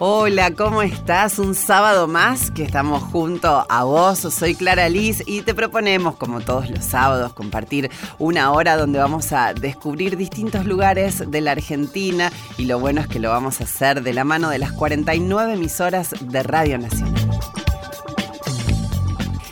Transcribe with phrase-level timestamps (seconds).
[0.00, 1.40] Hola, ¿cómo estás?
[1.40, 4.20] Un sábado más que estamos junto a vos.
[4.20, 9.32] Soy Clara Liz y te proponemos, como todos los sábados, compartir una hora donde vamos
[9.32, 13.64] a descubrir distintos lugares de la Argentina y lo bueno es que lo vamos a
[13.64, 17.17] hacer de la mano de las 49 emisoras de Radio Nacional.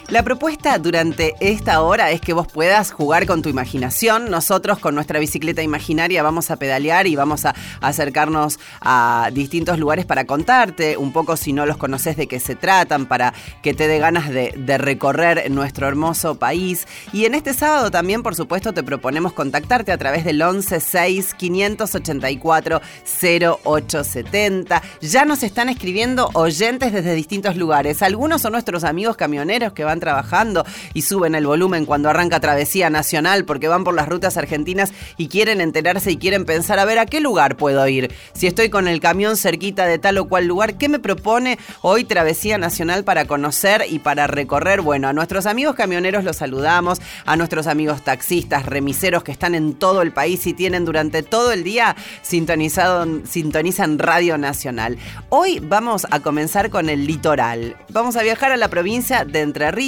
[0.09, 4.30] La propuesta durante esta hora es que vos puedas jugar con tu imaginación.
[4.30, 10.06] Nosotros con nuestra bicicleta imaginaria vamos a pedalear y vamos a acercarnos a distintos lugares
[10.06, 13.34] para contarte un poco si no los conoces de qué se tratan, para
[13.65, 16.87] que te dé ganas de, recorrer nuestro hermoso país.
[17.12, 22.80] Y en este sábado también, por supuesto, te proponemos contactarte a través del 116 584
[23.04, 24.82] 0870.
[25.01, 28.02] Ya nos están escribiendo oyentes desde distintos lugares.
[28.02, 30.64] Algunos son nuestros amigos camioneros que van trabajando
[30.95, 35.28] y suben el volumen cuando arranca Travesía Nacional porque van por las rutas argentinas y
[35.28, 38.12] quieren enterarse y quieren pensar a ver a qué lugar puedo ir.
[38.32, 42.04] Si estoy con el camión cerquita de tal o cual lugar, ¿qué me propone hoy
[42.04, 44.80] Travesía Nacional para conocer y para recorrer?
[44.80, 49.74] Bueno, a nuestros amigos camioneros los saludamos, a nuestros amigos taxistas, remiseros que están en
[49.74, 54.99] todo el país y tienen durante todo el día sintonizado, sintonizan Radio Nacional.
[55.28, 57.76] Hoy vamos a comenzar con el litoral.
[57.90, 59.85] Vamos a viajar a la provincia de Entre Ríos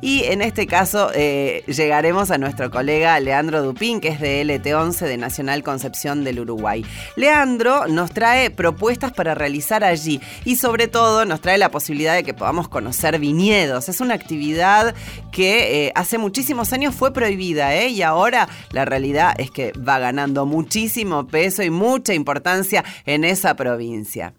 [0.00, 5.06] y en este caso eh, llegaremos a nuestro colega Leandro Dupín, que es de LT11
[5.06, 6.84] de Nacional Concepción del Uruguay.
[7.16, 12.22] Leandro nos trae propuestas para realizar allí y sobre todo nos trae la posibilidad de
[12.22, 13.88] que podamos conocer viñedos.
[13.88, 14.94] Es una actividad
[15.32, 17.88] que eh, hace muchísimos años fue prohibida ¿eh?
[17.88, 23.56] y ahora la realidad es que va ganando muchísimo peso y mucha importancia en esa
[23.56, 24.34] provincia.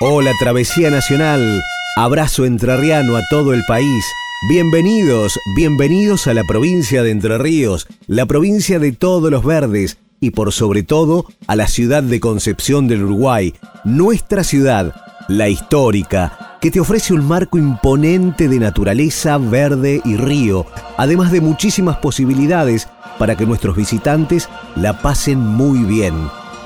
[0.00, 1.62] Hola Travesía Nacional.
[1.98, 4.04] Abrazo entrerriano a todo el país.
[4.50, 10.32] Bienvenidos, bienvenidos a la provincia de Entre Ríos, la provincia de todos los verdes y
[10.32, 13.54] por sobre todo a la ciudad de Concepción del Uruguay,
[13.84, 14.94] nuestra ciudad,
[15.28, 20.66] la histórica, que te ofrece un marco imponente de naturaleza, verde y río,
[20.98, 22.88] además de muchísimas posibilidades
[23.18, 26.12] para que nuestros visitantes la pasen muy bien.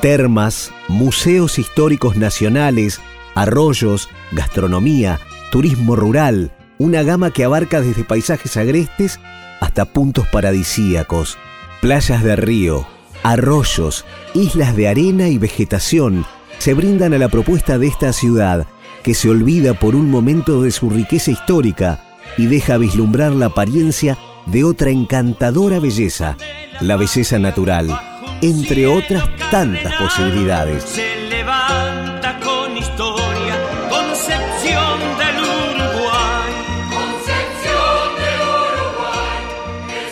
[0.02, 3.00] Termas, museos históricos nacionales,
[3.34, 9.20] arroyos, gastronomía, turismo rural, una gama que abarca desde paisajes agrestes
[9.60, 11.38] hasta puntos paradisíacos,
[11.80, 12.86] playas de río,
[13.22, 16.24] arroyos, islas de arena y vegetación
[16.58, 18.66] se brindan a la propuesta de esta ciudad
[19.02, 22.04] que se olvida por un momento de su riqueza histórica
[22.36, 26.36] y deja vislumbrar la apariencia de otra encantadora belleza,
[26.80, 27.98] la belleza natural,
[28.42, 31.19] entre otras tantas posibilidades.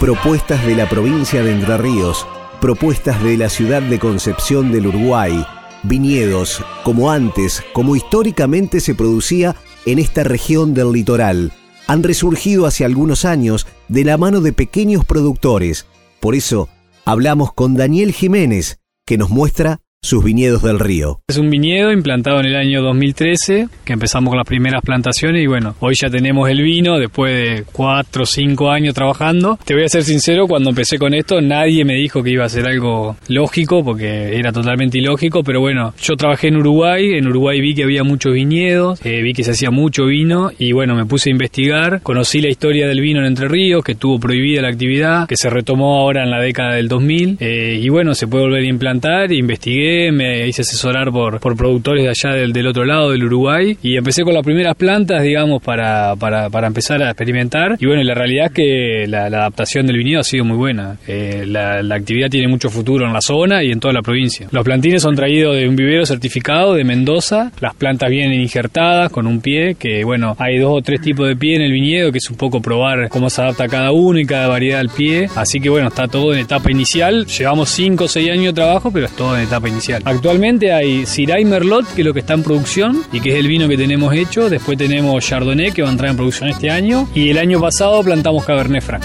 [0.01, 2.25] Propuestas de la provincia de Entre Ríos,
[2.61, 5.45] propuestas de la ciudad de Concepción del Uruguay,
[5.83, 11.53] viñedos, como antes, como históricamente se producía en esta región del litoral,
[11.89, 15.87] han resurgido hace algunos años de la mano de pequeños productores.
[16.21, 16.69] Por eso,
[17.05, 21.21] hablamos con Daniel Jiménez, que nos muestra sus viñedos del río.
[21.27, 25.47] Es un viñedo implantado en el año 2013, que empezamos con las primeras plantaciones y
[25.49, 29.59] bueno, hoy ya tenemos el vino después de 4 o 5 años trabajando.
[29.65, 32.49] Te voy a ser sincero, cuando empecé con esto nadie me dijo que iba a
[32.49, 37.61] ser algo lógico, porque era totalmente ilógico, pero bueno, yo trabajé en Uruguay, en Uruguay
[37.61, 41.07] vi que había muchos viñedos, eh, vi que se hacía mucho vino y bueno, me
[41.07, 44.69] puse a investigar, conocí la historia del vino en Entre Ríos, que estuvo prohibida la
[44.69, 48.45] actividad, que se retomó ahora en la década del 2000 eh, y bueno, se puede
[48.45, 52.85] volver a implantar, investigué me hice asesorar por, por productores de allá del, del, otro
[52.85, 57.11] lado del Uruguay y empecé con las primeras plantas, digamos, para, para, para empezar a
[57.11, 57.77] experimentar.
[57.79, 60.97] Y bueno, la realidad es que la, adaptación del viñedo ha sido muy buena.
[61.07, 64.49] Eh, la, la, actividad tiene mucho futuro en la zona y en toda la provincia.
[64.51, 67.51] Los plantines son traídos de un vivero certificado de Mendoza.
[67.61, 71.37] Las plantas vienen injertadas con un pie, que bueno, hay dos o tres tipos de
[71.37, 74.27] pie en el viñedo, que es un poco probar cómo se adapta cada uno y
[74.27, 75.29] cada variedad al pie.
[75.35, 77.27] Así que bueno, está todo en etapa inicial.
[77.27, 79.78] Llevamos 5 o 6 años de trabajo, pero es todo en etapa inicial.
[80.05, 83.49] Actualmente hay Syrah Merlot, que es lo que está en producción y que es el
[83.49, 84.51] vino que tenemos hecho.
[84.51, 87.09] Después tenemos Chardonnay, que va a entrar en producción este año.
[87.15, 89.05] Y el año pasado plantamos Cabernet Franc.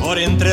[0.00, 0.50] Por entre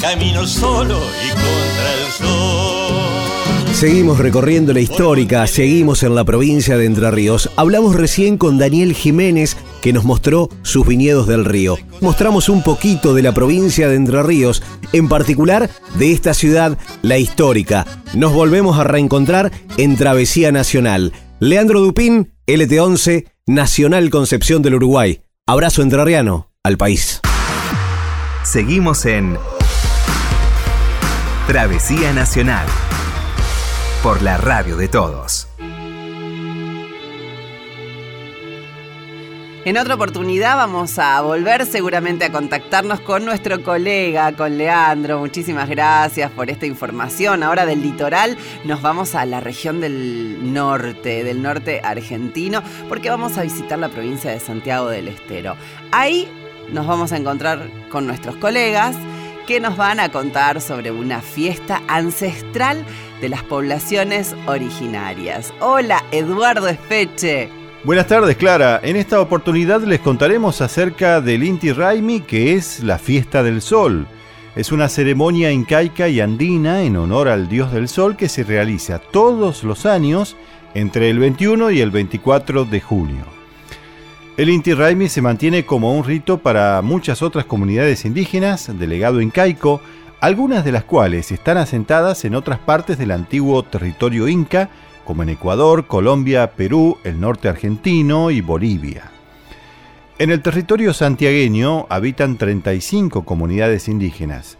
[0.00, 3.74] camino solo y contra el sol.
[3.74, 7.50] Seguimos recorriendo la histórica, seguimos en la provincia de Entre Ríos.
[7.56, 11.78] Hablamos recién con Daniel Jiménez, que nos mostró sus viñedos del río.
[12.00, 14.60] Mostramos un poquito de la provincia de Entre Ríos,
[14.92, 17.86] en particular de esta ciudad, la histórica.
[18.12, 21.12] Nos volvemos a reencontrar en Travesía Nacional.
[21.38, 25.22] Leandro Dupín, LT11, Nacional Concepción del Uruguay.
[25.46, 27.20] Abrazo entrerriano al país.
[28.42, 29.38] Seguimos en
[31.46, 32.66] Travesía Nacional
[34.02, 35.46] por la radio de todos.
[39.66, 45.18] En otra oportunidad vamos a volver seguramente a contactarnos con nuestro colega, con Leandro.
[45.18, 47.42] Muchísimas gracias por esta información.
[47.42, 53.38] Ahora del litoral nos vamos a la región del norte, del norte argentino, porque vamos
[53.38, 55.56] a visitar la provincia de Santiago del Estero.
[55.90, 56.28] Ahí
[56.70, 58.94] nos vamos a encontrar con nuestros colegas
[59.48, 62.84] que nos van a contar sobre una fiesta ancestral
[63.20, 65.52] de las poblaciones originarias.
[65.58, 67.55] Hola, Eduardo Espeche.
[67.86, 68.80] Buenas tardes, Clara.
[68.82, 74.08] En esta oportunidad les contaremos acerca del Inti Raimi, que es la fiesta del sol.
[74.56, 78.98] Es una ceremonia incaica y andina en honor al dios del sol que se realiza
[78.98, 80.36] todos los años
[80.74, 83.24] entre el 21 y el 24 de junio.
[84.36, 89.20] El Inti Raimi se mantiene como un rito para muchas otras comunidades indígenas de legado
[89.20, 89.80] incaico,
[90.18, 94.70] algunas de las cuales están asentadas en otras partes del antiguo territorio inca
[95.06, 99.04] como en Ecuador, Colombia, Perú, el norte argentino y Bolivia.
[100.18, 104.58] En el territorio santiagueño habitan 35 comunidades indígenas.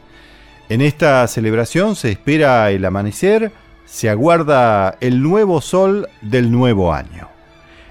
[0.68, 3.52] En esta celebración se espera el amanecer,
[3.84, 7.28] se aguarda el nuevo sol del nuevo año.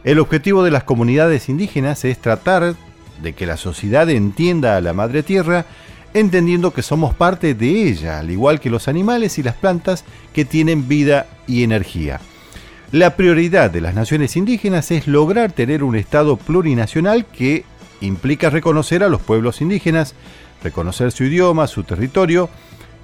[0.03, 2.75] El objetivo de las comunidades indígenas es tratar
[3.21, 5.65] de que la sociedad entienda a la Madre Tierra,
[6.13, 10.45] entendiendo que somos parte de ella, al igual que los animales y las plantas que
[10.45, 12.21] tienen vida y energía.
[12.91, 17.65] La prioridad de las naciones indígenas es lograr tener un Estado plurinacional que
[17.99, 20.13] implica reconocer a los pueblos indígenas,
[20.63, 22.49] reconocer su idioma, su territorio,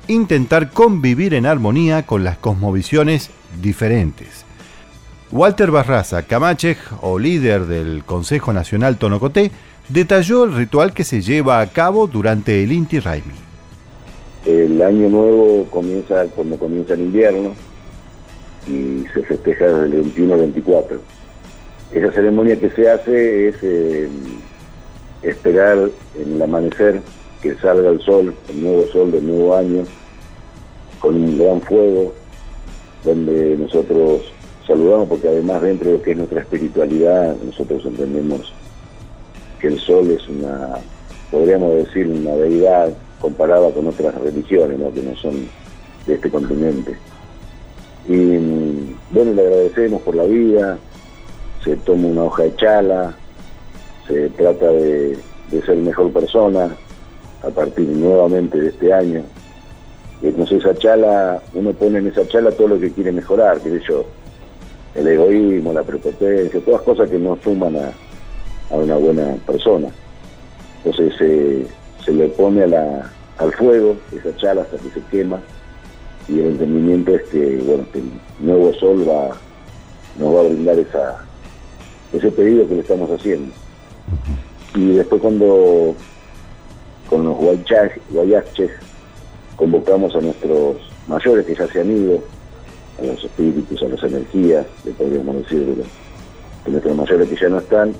[0.07, 3.31] intentar convivir en armonía con las cosmovisiones
[3.61, 4.45] diferentes.
[5.31, 9.51] Walter Barraza Camachej, o líder del Consejo Nacional Tonocoté,
[9.89, 13.33] detalló el ritual que se lleva a cabo durante el Inti Raimi.
[14.45, 17.53] El año nuevo comienza cuando comienza el invierno,
[18.67, 20.99] y se festeja desde el 21 al 24.
[21.93, 24.09] Esa ceremonia que se hace es eh,
[25.23, 27.01] esperar en el amanecer
[27.41, 29.83] que salga el sol, el nuevo sol del nuevo año,
[30.99, 32.13] con un gran fuego,
[33.03, 34.21] donde nosotros
[34.65, 38.53] saludamos, porque además dentro de lo que es nuestra espiritualidad, nosotros entendemos
[39.59, 40.75] que el sol es una,
[41.31, 45.47] podríamos decir, una deidad comparada con otras religiones, que no son
[46.05, 46.95] de este continente.
[48.11, 50.77] Y bueno, le agradecemos por la vida,
[51.63, 53.15] se toma una hoja de chala,
[54.05, 55.17] se trata de,
[55.65, 56.75] ser mejor persona
[57.41, 59.23] a partir nuevamente de este año.
[60.21, 63.79] Y entonces esa chala, uno pone en esa chala todo lo que quiere mejorar, que
[63.87, 64.03] yo,
[64.93, 69.87] el egoísmo, la prepotencia, todas cosas que no suman a, una buena persona.
[70.83, 71.65] Entonces
[72.03, 75.39] se le pone a la, al fuego esa chala hasta que se quema
[76.27, 79.37] y el entendimiento es que, bueno, el nuevo sol va,
[80.17, 81.25] nos va a brindar esa,
[82.13, 83.53] ese pedido que le estamos haciendo.
[84.75, 85.95] Y después cuando
[87.09, 88.71] con los guayaches
[89.57, 90.77] convocamos a nuestros
[91.07, 92.19] mayores que ya se han ido,
[92.99, 97.59] a los espíritus, a las energías, le podríamos decir, de, nuestros mayores que ya no
[97.59, 97.93] están,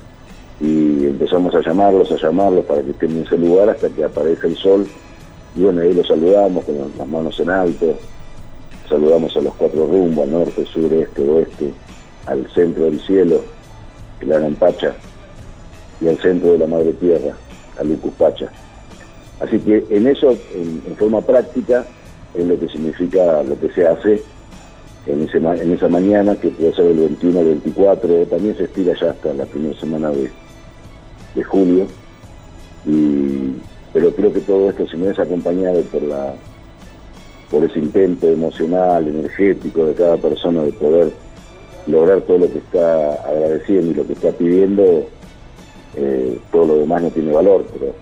[0.59, 4.47] y empezamos a llamarlos, a llamarlos para que estén en ese lugar hasta que aparece
[4.47, 4.87] el sol,
[5.55, 7.97] y bueno, ahí los saludamos con las manos en alto,
[8.87, 11.73] saludamos a los cuatro rumbos, al norte, sur, este, oeste,
[12.25, 13.41] al centro del cielo,
[14.21, 14.93] el Arampacha,
[15.99, 17.35] y al centro de la Madre Tierra,
[17.79, 18.49] al Ucupacha.
[19.41, 21.85] Así que en eso, en, forma práctica,
[22.33, 24.21] es lo que significa lo que se hace
[25.05, 28.93] en, ese, en esa mañana, que puede ser el 21 o 24, también se estira
[28.99, 30.31] ya hasta la primera semana de,
[31.35, 31.87] de julio.
[32.85, 33.55] Y,
[33.93, 36.33] pero creo que todo esto, si me es acompañado por la
[37.49, 41.11] por ese intento emocional, energético de cada persona de poder
[41.85, 45.05] lograr todo lo que está agradeciendo y lo que está pidiendo,
[45.95, 47.65] eh, todo lo demás no tiene valor.
[47.73, 47.93] Pero...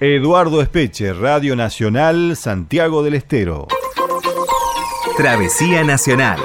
[0.00, 3.68] Eduardo Espeche, Radio Nacional, Santiago del Estero.
[5.16, 6.40] Travesía Nacional.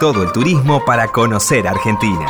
[0.00, 2.26] Todo el turismo para conocer Argentina.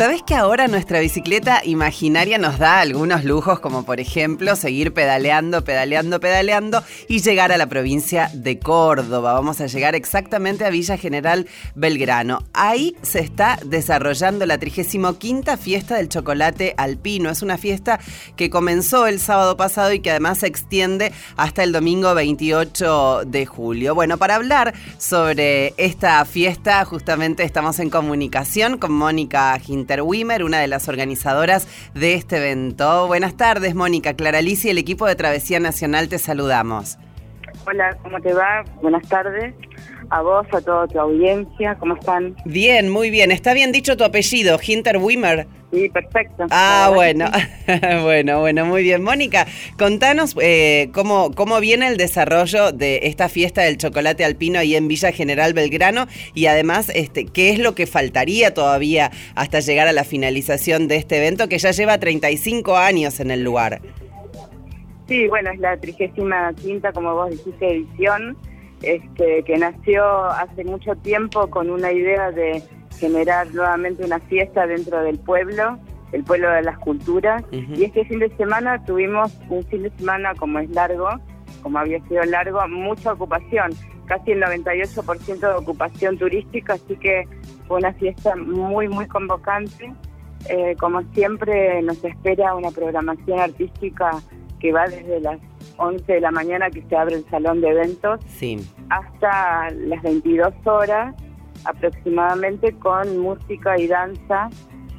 [0.00, 5.62] ¿Sabes que ahora nuestra bicicleta imaginaria nos da algunos lujos, como por ejemplo seguir pedaleando,
[5.62, 9.34] pedaleando, pedaleando y llegar a la provincia de Córdoba?
[9.34, 12.46] Vamos a llegar exactamente a Villa General Belgrano.
[12.54, 15.18] Ahí se está desarrollando la 35
[15.58, 17.28] fiesta del chocolate alpino.
[17.28, 18.00] Es una fiesta
[18.36, 23.44] que comenzó el sábado pasado y que además se extiende hasta el domingo 28 de
[23.44, 23.94] julio.
[23.94, 29.58] Bueno, para hablar sobre esta fiesta, justamente estamos en comunicación con Mónica
[29.98, 33.08] Wimmer, una de las organizadoras de este evento.
[33.08, 34.14] Buenas tardes, Mónica.
[34.14, 36.98] Clara Alicia y el equipo de Travesía Nacional te saludamos.
[37.66, 38.64] Hola, ¿cómo te va?
[38.80, 39.54] Buenas tardes.
[40.10, 42.34] A vos, a toda tu audiencia, ¿cómo están?
[42.44, 43.30] Bien, muy bien.
[43.30, 45.46] ¿Está bien dicho tu apellido, Hinter Wimmer?
[45.72, 46.46] Sí, perfecto.
[46.50, 47.26] Ah, bueno,
[48.02, 49.04] bueno, bueno, muy bien.
[49.04, 49.46] Mónica,
[49.78, 54.88] contanos eh, cómo, cómo viene el desarrollo de esta fiesta del chocolate alpino ahí en
[54.88, 59.92] Villa General Belgrano y además, este, ¿qué es lo que faltaría todavía hasta llegar a
[59.92, 63.80] la finalización de este evento que ya lleva 35 años en el lugar?
[65.06, 66.28] Sí, bueno, es la 35
[66.60, 68.36] quinta, como vos dijiste, edición,
[68.82, 72.62] este, que nació hace mucho tiempo con una idea de
[72.98, 75.78] generar nuevamente una fiesta dentro del pueblo,
[76.12, 77.42] el pueblo de las culturas.
[77.50, 81.08] Y este fin de semana tuvimos un fin de semana como es largo,
[81.62, 83.72] como había sido largo, mucha ocupación,
[84.06, 87.24] casi el 98% de ocupación turística, así que
[87.68, 89.92] fue una fiesta muy, muy convocante.
[90.48, 94.10] Eh, como siempre nos espera una programación artística
[94.58, 95.38] que va desde las
[95.76, 98.20] 11 de la mañana que se abre el salón de eventos
[98.88, 101.14] hasta las 22 horas
[101.64, 104.48] aproximadamente con música y danza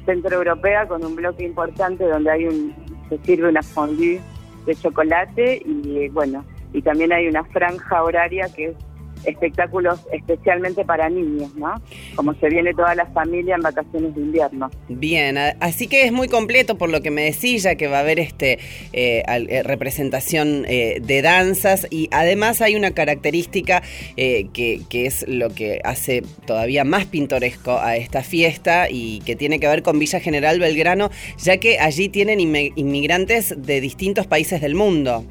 [0.06, 2.74] centroeuropea con un bloque importante donde hay un
[3.08, 4.20] se sirve una fondue
[4.66, 8.76] de chocolate y bueno y también hay una franja horaria que es
[9.24, 11.74] espectáculos especialmente para niños, ¿no?
[12.14, 14.70] Como se viene toda la familia en vacaciones de invierno.
[14.88, 18.00] Bien, así que es muy completo por lo que me decís, ya que va a
[18.00, 18.58] haber este
[18.92, 23.82] eh, eh, representación eh, de danzas y además hay una característica
[24.16, 29.60] que, que, es lo que hace todavía más pintoresco a esta fiesta y que tiene
[29.60, 34.74] que ver con Villa General Belgrano, ya que allí tienen inmigrantes de distintos países del
[34.74, 35.24] mundo.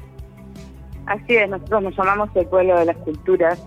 [1.06, 3.60] Así es, nosotros nos llamamos el pueblo de las culturas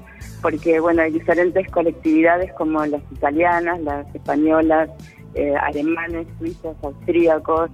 [0.46, 4.92] porque bueno hay diferentes colectividades como las italianas, las españolas,
[5.34, 7.72] eh, alemanes, suizos, austríacos,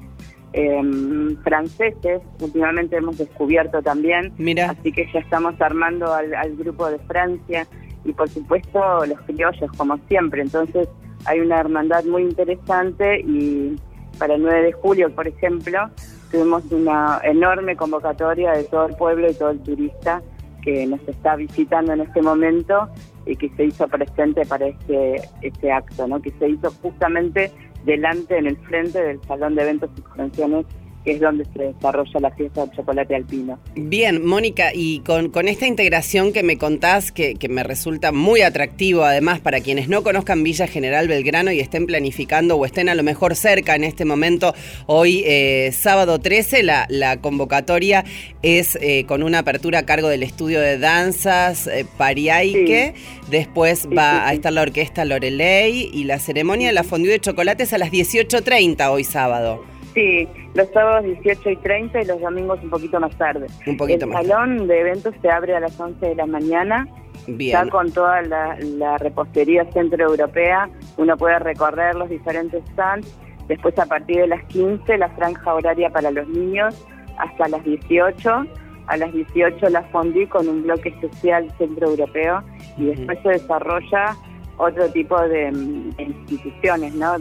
[0.54, 2.22] em, franceses.
[2.40, 4.70] Últimamente hemos descubierto también, Mira.
[4.70, 7.68] así que ya estamos armando al, al grupo de Francia
[8.06, 10.42] y por supuesto los criollos como siempre.
[10.42, 10.88] Entonces
[11.26, 13.76] hay una hermandad muy interesante y
[14.18, 15.90] para el 9 de julio, por ejemplo,
[16.32, 20.22] tuvimos una enorme convocatoria de todo el pueblo y todo el turista
[20.62, 22.90] que nos está visitando en este momento
[23.26, 26.22] y que se hizo presente para este, este acto, ¿no?
[26.22, 27.52] que se hizo justamente
[27.86, 30.66] delante, en el frente del Salón de Eventos y Convenciones
[31.04, 33.60] que es donde se desarrolla la fiesta del chocolate alpino.
[33.76, 38.42] Bien, Mónica, y con, con esta integración que me contás, que, que, me resulta muy
[38.42, 42.96] atractivo, además, para quienes no conozcan Villa General Belgrano y estén planificando o estén a
[42.96, 44.54] lo mejor cerca en este momento,
[44.86, 48.06] hoy eh, sábado 13, la, la convocatoria
[48.42, 52.94] es eh, con una apertura a cargo del estudio de danzas eh, Pariaike,
[53.30, 57.74] después va a estar la orquesta Loreley y la ceremonia de la fondue de chocolates
[57.74, 59.64] a las 18.30 hoy sábado.
[59.94, 63.48] Sí, los sábados 18 y 30 y los domingos un poquito más tarde.
[63.68, 64.26] Un poquito el más.
[64.26, 66.88] salón de eventos se abre a las 11 de la mañana.
[67.28, 67.52] Bien.
[67.52, 73.16] Ya con toda la, la repostería centroeuropea, uno puede recorrer los diferentes stands.
[73.48, 76.86] Después, a partir de las 15, la franja horaria para los niños
[77.18, 78.46] hasta las 18.
[78.88, 82.44] A las 18 la fondue con un bloque especial centroeuropeo
[82.78, 84.16] y después se desarrolla
[84.62, 87.16] otro tipo de, de instituciones, ¿no?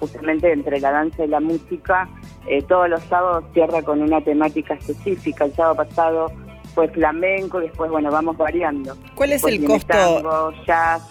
[0.00, 2.08] Justamente entre la danza y la música.
[2.48, 5.44] Eh, todos los sábados cierra con una temática específica.
[5.44, 6.32] El sábado pasado
[6.74, 8.96] fue flamenco, después, bueno, vamos variando.
[9.14, 9.88] ¿Cuál es Después el costo?
[9.88, 11.02] Tango, jazz,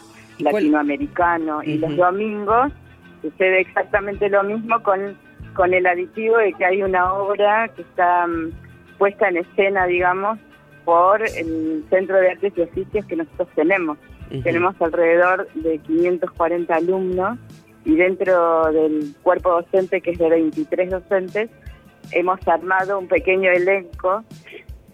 [0.42, 1.62] ¿Cuál- latinoamericano.
[1.64, 2.72] Y los domingos
[3.22, 5.16] sucede exactamente lo mismo con,
[5.56, 8.52] con el aditivo de que hay una obra que está mm,
[8.98, 10.40] puesta en escena, digamos,
[10.86, 13.98] por el Centro de Artes y Oficios que nosotros tenemos.
[14.44, 17.40] Tenemos alrededor de 540 alumnos
[17.86, 21.50] y dentro del cuerpo docente, que es de 23 docentes,
[22.12, 24.24] hemos armado un pequeño elenco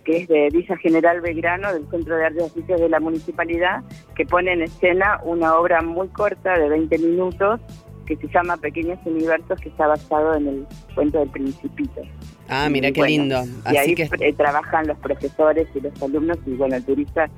[0.04, 3.84] que es de Villa General Belgrano, del Centro de Artes Oficios de la Municipalidad,
[4.16, 7.62] que pone en escena una obra muy corta de 20 minutos
[8.06, 12.02] que se llama Pequeños Universos, que está basado en el cuento del Principito.
[12.50, 13.44] Ah, mira Y qué bueno, lindo.
[13.66, 17.30] y Así ahí que trabajan los profesores y los alumnos y bueno, el turista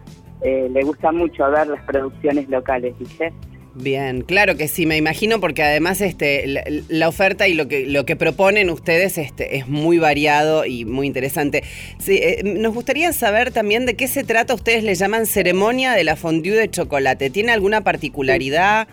[0.42, 3.32] eh, le gusta mucho ver las producciones locales, ¿viste?
[3.78, 7.86] Bien, claro que sí, me imagino porque además este la, la oferta y lo que
[7.86, 11.62] lo que proponen ustedes este es muy variado y muy interesante.
[12.00, 14.54] Sí, eh, nos gustaría saber también de qué se trata.
[14.54, 17.30] Ustedes le llaman ceremonia de la fondue de chocolate.
[17.30, 18.88] ¿Tiene alguna particularidad?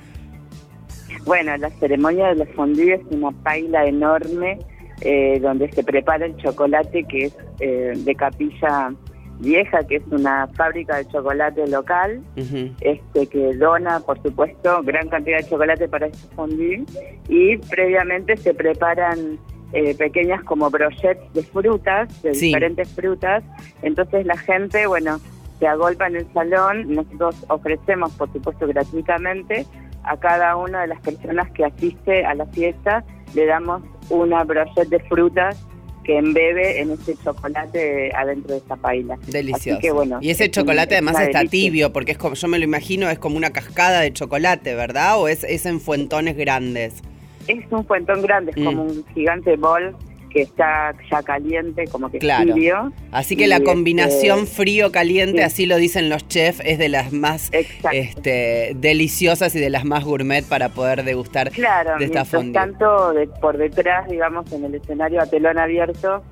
[1.25, 4.59] Bueno, la ceremonia de la fondue es una paila enorme
[5.05, 8.93] eh, donde se prepara el chocolate que es eh, de Capilla
[9.39, 12.71] Vieja, que es una fábrica de chocolate local, Ujú.
[12.81, 16.85] este que dona, por supuesto, gran cantidad de chocolate para este fondue
[17.29, 19.39] y previamente se preparan
[19.73, 22.47] eh, pequeñas como brochets de frutas, de Sí.
[22.49, 23.43] diferentes frutas,
[23.83, 25.19] entonces la gente, bueno,
[25.59, 26.93] se agolpa en el salón.
[26.95, 29.65] Nosotros ofrecemos, por supuesto, gratuitamente
[30.05, 33.05] a cada una de las personas que asiste a la fiesta,
[33.35, 33.81] le damos
[34.13, 35.57] una brochette de frutas
[36.05, 39.17] que embebe en ese chocolate adentro de esa paila.
[39.29, 39.79] Delicioso.
[39.79, 41.51] Así que, bueno, y ese es chocolate además está delicia.
[41.51, 45.21] tibio, porque es como, yo me lo imagino, es como una cascada de chocolate, ¿verdad?
[45.21, 47.03] ¿O es, es en fuentones grandes?
[47.47, 48.65] Es un fuentón grande, es Mm.
[48.65, 49.97] como un gigante bol
[50.33, 52.55] que está ya caliente, como que Claro.
[52.55, 52.93] tibio.
[53.11, 55.43] Así que la este, combinación frío-caliente, sí.
[55.45, 57.51] así lo dicen los chefs, es de las más
[57.93, 62.53] este, deliciosas y de las más gourmet para poder degustar Claro, de esta fondue.
[62.55, 66.23] tanto, de- por detrás, digamos, en el escenario a telón abierto,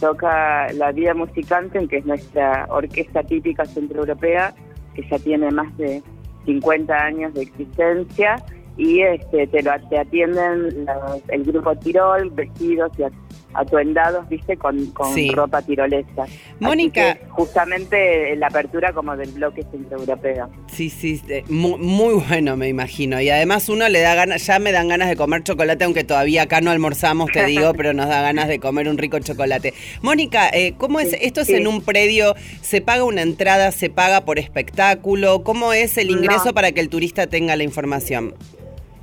[0.00, 4.54] toca la Vida Musicante, que es nuestra orquesta típica centroeuropea,
[4.94, 6.02] que ya tiene más de
[6.46, 8.36] 50 años de existencia,
[8.76, 13.10] y este te lo te atienden los- el grupo Tirol, vestidos y a-
[13.54, 15.30] atuendados, viste, con, con Sí.
[15.30, 16.26] ropa tirolesa.
[16.60, 17.18] Mónica.
[17.30, 20.48] justamente la apertura como del bloque centroeuropeo.
[20.66, 23.20] Sí, sí, eh, muy, muy bueno me imagino.
[23.20, 26.42] Y además uno le da ganas, ya me dan ganas de comer chocolate, aunque todavía
[26.42, 29.74] acá no almorzamos, te digo, pero nos da ganas de comer un rico chocolate.
[30.02, 31.10] Mónica, eh, ¿cómo es?
[31.10, 31.54] Sí, ¿Esto es sí.
[31.54, 32.34] en un predio?
[32.60, 33.72] ¿Se paga una entrada?
[33.72, 35.42] ¿Se paga por espectáculo?
[35.42, 36.54] ¿Cómo es el ingreso No.
[36.54, 38.34] para que el turista tenga la información?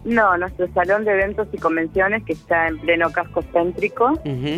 [0.05, 4.13] No, nuestro salón de eventos y convenciones que está en pleno casco céntrico,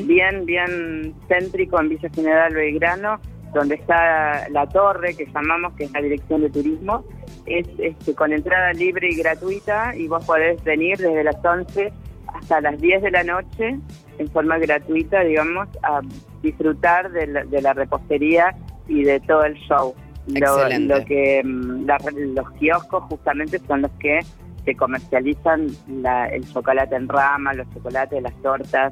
[0.06, 3.20] bien, bien céntrico en Villa General Belgrano,
[3.54, 7.06] donde está la torre que llamamos, que es la dirección de turismo,
[7.46, 11.94] es este, con entrada libre y gratuita y vos podés venir desde las 11
[12.34, 13.80] hasta las 10 de la noche
[14.20, 16.01] en forma gratuita, digamos, a
[16.44, 18.54] disfrutar de la, de la repostería
[18.88, 19.96] y de todo el show.
[20.27, 21.00] Lo, Excelente.
[21.00, 21.98] lo que mm, la-
[22.34, 24.20] los kioscos justamente son los que
[24.68, 28.92] se comercializan la- el chocolate en rama, los chocolates, las tortas,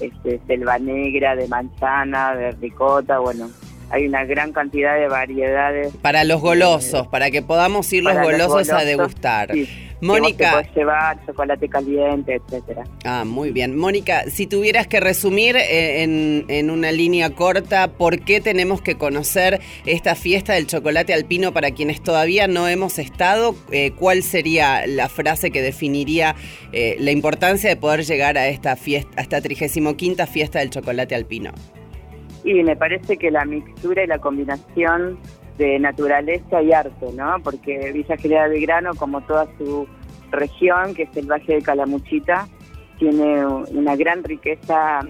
[0.00, 3.48] este, selva negra, de manzana, de ricota, bueno,
[3.92, 5.94] hay una gran cantidad de variedades.
[6.00, 9.52] Para los golosos, para que podamos ir los golosos, a degustar.
[9.52, 10.62] Sí, que vos Mónica.
[10.62, 12.84] te llevar chocolate caliente, etcétera.
[13.04, 13.76] Ah, muy bien.
[13.76, 18.96] Mónica, si tuvieras que resumir eh, en, en una línea corta, ¿por qué tenemos que
[18.96, 23.54] conocer esta fiesta del chocolate alpino para quienes todavía no hemos estado?
[23.70, 26.34] Eh, ¿Cuál sería la frase que definiría
[26.72, 29.94] eh, la importancia de poder llegar a esta fiesta, a esta 35
[30.26, 31.52] fiesta del chocolate alpino?
[32.44, 35.18] Y me parece que la mixtura y la combinación
[35.58, 37.36] de naturaleza y arte, ¿no?
[37.42, 39.86] Porque Villa General Belgrano, como toda su
[40.30, 42.48] región, que es el Valle de Calamuchita,
[42.98, 45.00] tiene una gran riqueza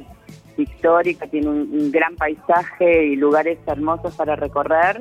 [0.57, 5.01] histórica, tiene un, un gran paisaje y lugares hermosos para recorrer,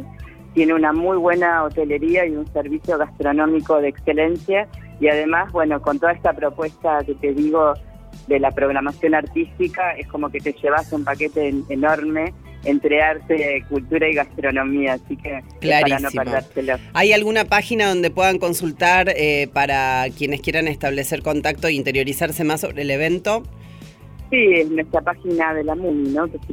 [0.53, 4.67] tiene una muy buena hotelería y un servicio gastronómico de excelencia
[4.99, 7.73] y además, bueno, con toda esta propuesta que te digo
[8.33, 13.63] de la programación artística, es como que te llevas un paquete en- enorme entre arte,
[13.69, 16.23] cultura y gastronomía, así que es para no Clarísimo.
[16.23, 16.75] perdérselo.
[16.93, 22.61] ¿Hay alguna página donde puedan consultar eh, para quienes quieran establecer contacto e interiorizarse más
[22.61, 23.41] sobre el evento?
[24.29, 26.27] Sí, es nuestra página de la MUNI, ¿no?
[26.27, 26.43] que es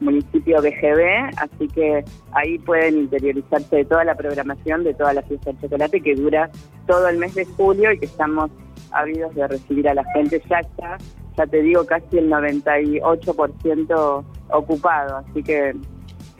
[0.00, 5.60] www.municipio.bgb, así que ahí pueden interiorizarse de toda la programación de toda la fiesta del
[5.60, 6.50] chocolate que dura
[6.86, 8.50] todo el mes de julio y que estamos
[8.92, 10.42] ávidos de recibir a la gente.
[10.48, 10.98] Ya está,
[11.36, 15.74] ya te digo, casi el 98% ocupado, así que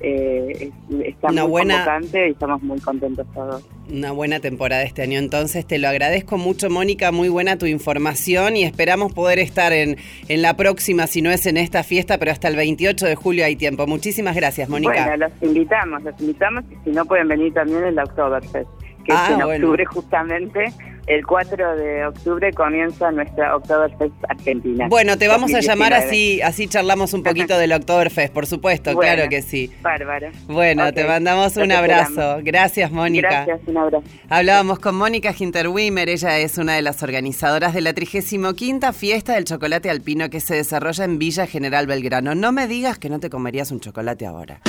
[0.03, 0.53] eh,
[0.91, 3.63] es- está Una muy buena- convocante y estamos muy contentos todos.
[3.93, 8.57] Una buena temporada este año, entonces te lo agradezco mucho, Mónica, muy buena tu información
[8.57, 9.97] y esperamos poder estar en,
[10.29, 13.45] en la próxima, si no es en esta fiesta, pero hasta el 28 de julio
[13.45, 13.87] hay tiempo.
[13.87, 15.07] Muchísimas gracias, Mónica.
[15.07, 18.71] Bueno, los invitamos, los invitamos y si no pueden venir también en la Oktoberfest,
[19.05, 19.53] que Ah, es en bueno.
[19.67, 20.65] octubre justamente.
[21.11, 24.87] El 4 de octubre comienza nuestra Oktoberfest Argentina.
[24.89, 26.07] bueno, te vamos a llamar 2019.
[26.07, 29.73] así, así charlamos un poquito del Oktoberfest, por supuesto, Bueno, claro que sí.
[29.83, 30.29] Bárbaro.
[30.47, 32.11] Bueno, te mandamos un abrazo.
[32.13, 32.45] esperamos.
[32.45, 33.45] Gracias, Mónica.
[33.45, 34.05] Gracias, un abrazo.
[34.29, 38.55] Hablábamos con Mónica Hinterwimmer, ella es una de las organizadoras de la 35
[38.93, 42.37] Fiesta del Chocolate Alpino que se desarrolla en Villa General Belgrano.
[42.37, 44.61] No me digas que no te comerías un chocolate ahora.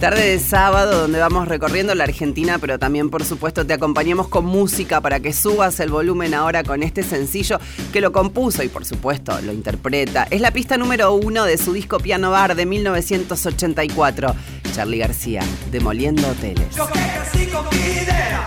[0.00, 4.46] Tarde de sábado donde vamos recorriendo la Argentina, pero también por supuesto te acompañamos con
[4.46, 7.60] música para que subas el volumen ahora con este sencillo
[7.92, 10.26] que lo compuso y por supuesto lo interpreta.
[10.30, 14.34] Es la pista número uno de su disco Piano Bar de 1984.
[14.72, 16.74] Charlie García, Demoliendo Hoteles.
[16.74, 18.46] Yo que nací con mi idea,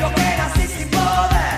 [0.00, 1.55] yo que nací sin poder,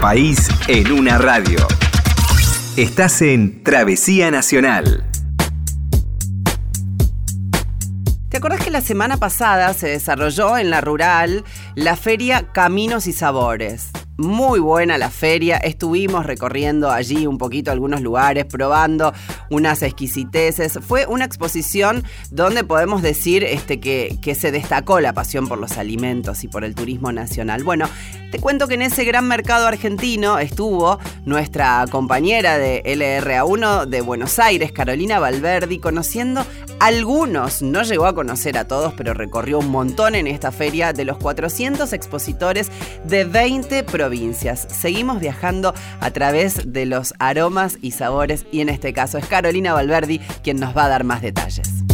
[0.00, 1.58] país en una radio.
[2.76, 5.04] Estás en Travesía Nacional.
[8.28, 13.12] ¿Te acordás que la semana pasada se desarrolló en la rural la feria Caminos y
[13.12, 13.90] Sabores?
[14.16, 19.12] Muy buena la feria, estuvimos recorriendo allí un poquito algunos lugares, probando
[19.48, 20.80] unas exquisiteces.
[20.82, 25.78] Fue una exposición donde podemos decir este, que, que se destacó la pasión por los
[25.78, 27.62] alimentos y por el turismo nacional.
[27.62, 27.88] Bueno,
[28.30, 34.38] te cuento que en ese gran mercado argentino estuvo nuestra compañera de LRA1 de Buenos
[34.38, 36.44] Aires, Carolina Valverdi, conociendo
[36.78, 41.04] algunos, no llegó a conocer a todos, pero recorrió un montón en esta feria de
[41.04, 42.70] los 400 expositores
[43.04, 44.68] de 20 provincias.
[44.70, 49.72] Seguimos viajando a través de los aromas y sabores y en este caso es Carolina
[49.72, 51.87] Valverdi quien nos va a dar más detalles.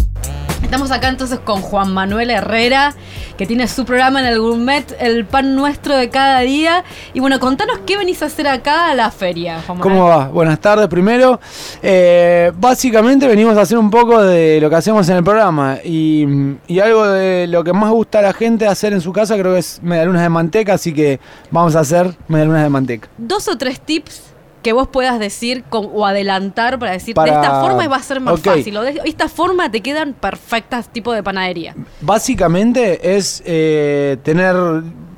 [0.65, 2.95] Estamos acá entonces con Juan Manuel Herrera,
[3.37, 6.83] que tiene su programa en el Gourmet, el pan nuestro de cada día.
[7.13, 9.99] Y bueno, contanos qué venís a hacer acá a la feria, Juan Manuel.
[9.99, 10.29] ¿Cómo va?
[10.29, 11.39] Buenas tardes primero.
[11.83, 16.27] Eh, básicamente venimos a hacer un poco de lo que hacemos en el programa y,
[16.67, 19.53] y algo de lo que más gusta a la gente hacer en su casa creo
[19.53, 23.09] que es medialunas de manteca, así que vamos a hacer medialunas de manteca.
[23.19, 24.34] Dos o tres tips
[24.65, 28.03] que vos puedas decir con- o adelantar para decir Para- de esta forma va a
[28.03, 31.77] ser más fácil o de esta forma te quedan perfectas tipo de panadería.
[32.01, 34.57] Básicamente es eh, tener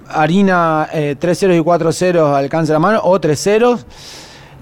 [0.08, 3.86] harina eh, 3 ceros y 4 ceros al alcance de la mano o 3 ceros.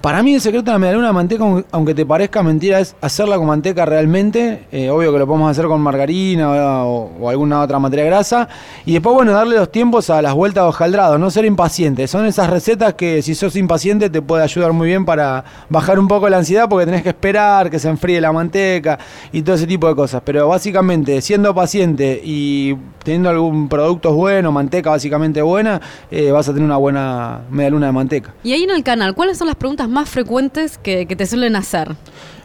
[0.05, 2.95] Para mí el secreto de la medialuna de manteca, aun- aunque te parezca mentira, es
[3.01, 4.67] hacerla con manteca realmente.
[4.71, 8.47] Eh, obvio que lo podemos hacer con margarina o, o alguna otra materia grasa.
[8.85, 12.07] Y después, bueno, darle los tiempos a las vueltas de hojaldrado, no ser impaciente.
[12.07, 16.07] Son esas recetas que si sos impaciente te puede ayudar muy bien para bajar un
[16.07, 18.99] poco la ansiedad porque tenés que esperar que se enfríe la manteca
[19.31, 20.21] y todo ese tipo de cosas.
[20.23, 26.53] Pero básicamente, siendo paciente y teniendo algún producto bueno, manteca básicamente buena, eh, vas a
[26.53, 28.35] tener una buena medialuna de manteca.
[28.43, 31.55] Y ahí en el canal, ¿cuáles son las preguntas más frecuentes que, que te suelen
[31.55, 31.95] hacer?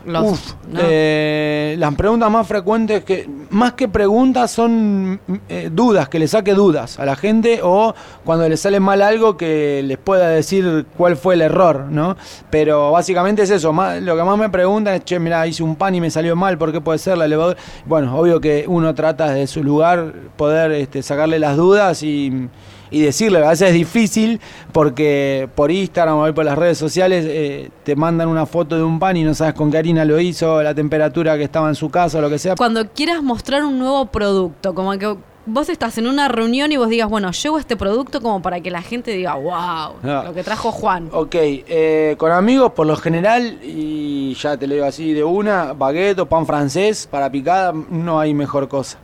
[0.07, 0.81] Los, Uf, ¿no?
[0.83, 6.55] eh, las preguntas más frecuentes que más que preguntas son eh, dudas, que le saque
[6.55, 11.17] dudas a la gente o cuando le sale mal algo que les pueda decir cuál
[11.19, 12.17] fue el error, ¿no?
[12.49, 15.77] Pero básicamente es eso, más- lo que más me preguntan es, che, mira, hice un
[15.77, 17.59] pan y me salió mal, ¿por qué puede ser la levadura?
[17.85, 22.49] Bueno, obvio que uno trata desde su lugar poder este, sacarle las dudas y
[22.91, 24.41] y decirle, a veces es difícil
[24.73, 28.99] porque por Instagram o por las redes sociales eh, te mandan una foto de un
[28.99, 31.91] pan y no sabes con qué harina lo hizo, la temperatura que estaba en su
[31.91, 32.57] casa o lo que sea.
[32.57, 36.89] Cuando quieras mostrar un nuevo producto, como que vos estás en una reunión y vos
[36.89, 40.23] digas, bueno, llevo este producto como para que la gente diga, wow, Ah.
[40.27, 41.09] lo que trajo Juan.
[41.13, 45.73] Ok, eh, con amigos por lo general, y ya te lo digo así de una,
[45.73, 48.99] baguette o pan francés para picada, no hay mejor cosa.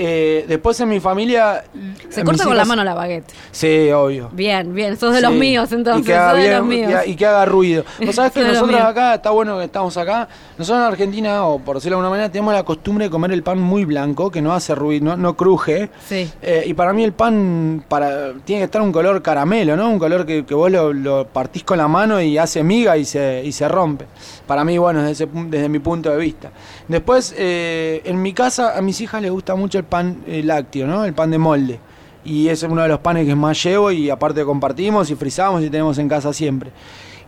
[0.00, 1.64] Eh, después en mi familia...
[2.08, 3.32] Se corta con la mano la baguette.
[3.50, 4.30] Sí, obvio.
[4.32, 7.02] Bien, bien, sos de los míos entonces, y que haga sos de bien- los míos.
[7.06, 7.84] y que haga ruido.
[8.06, 11.76] Vos sabés que nosotros acá, está bueno que estamos acá, nosotros en Argentina, o por
[11.76, 14.52] decirlo de alguna manera, tenemos la costumbre de comer el pan muy blanco, que no
[14.54, 15.90] hace ruido, no, no cruje.
[16.08, 16.30] Sí.
[16.42, 19.90] Eh, y para mí el pan para, tiene que estar un color caramelo, ¿no?
[19.90, 23.04] Un color que, que vos lo, lo partís con la mano y hace miga y
[23.04, 24.04] se, y se rompe.
[24.48, 26.50] Para mí, bueno, desde, ese desde mi punto de vista.
[26.88, 30.86] Después, eh, en mi casa, a mis hijas les gusta mucho el pan eh, lácteo,
[30.86, 31.04] ¿no?
[31.04, 31.78] El pan de molde.
[32.24, 35.68] Y es uno de los panes que más llevo y aparte compartimos y frizamos y
[35.68, 36.70] tenemos en casa siempre.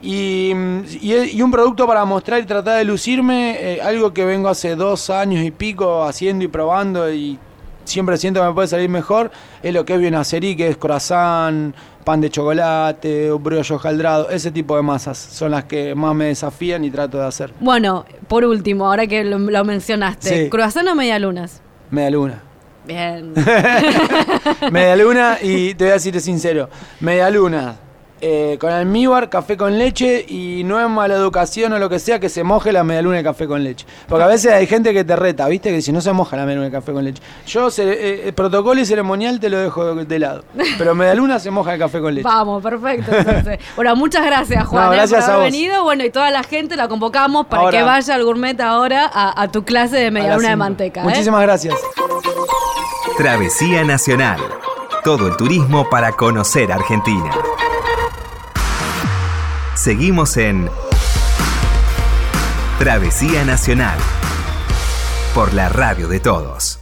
[0.00, 4.74] Y, mm, un producto para mostrar y tratar de lucirme, eh, algo que vengo hace
[4.74, 7.38] dos años y pico haciendo y probando y
[7.84, 9.30] siempre siento que me puede salir mejor,
[9.62, 14.76] es lo que es bienacerí, que es croissant, pan de chocolate, brioche hojaldrado, ese tipo
[14.76, 17.52] de masas son las que más me desafían y trato de hacer.
[17.60, 20.50] Bueno, por último, ahora que lo, lo mencionaste, Sí.
[20.50, 21.60] ¿croissant o medialunas?
[21.90, 22.42] Media luna.
[22.86, 23.32] Bien.
[24.72, 26.68] Media luna y te voy a decir sincero,
[27.00, 27.76] media luna.
[28.20, 32.18] Eh, con almíbar, café con leche y no es mala educación o lo que sea
[32.20, 33.86] que se moje la media luna de café con leche.
[34.08, 35.70] Porque a veces hay gente que te reta, ¿viste?
[35.70, 37.22] Que si no se moja la media luna de café con leche.
[37.46, 40.44] Yo, ce- eh, el protocolo y ceremonial te lo dejo de lado.
[40.78, 42.24] Pero media luna se moja el café con leche.
[42.28, 43.10] Vamos, perfecto.
[43.14, 43.58] Entonces.
[43.76, 45.52] Bueno, muchas gracias, Juan, No, eh, gracias por a haber vos.
[45.52, 45.82] venido.
[45.84, 47.78] Bueno, y toda la gente la convocamos para Ahora.
[47.78, 50.56] que vaya al gourmet ahora a, a tu clase de A media las luna de
[50.56, 51.00] manteca.
[51.00, 51.04] ¿eh?
[51.04, 51.74] Muchísimas gracias.
[53.16, 54.38] Travesía Nacional.
[55.04, 57.30] Todo el turismo para conocer Argentina.
[59.82, 60.68] Seguimos en
[62.78, 63.98] Travesía Nacional.
[65.34, 66.80] Por la radio de todos.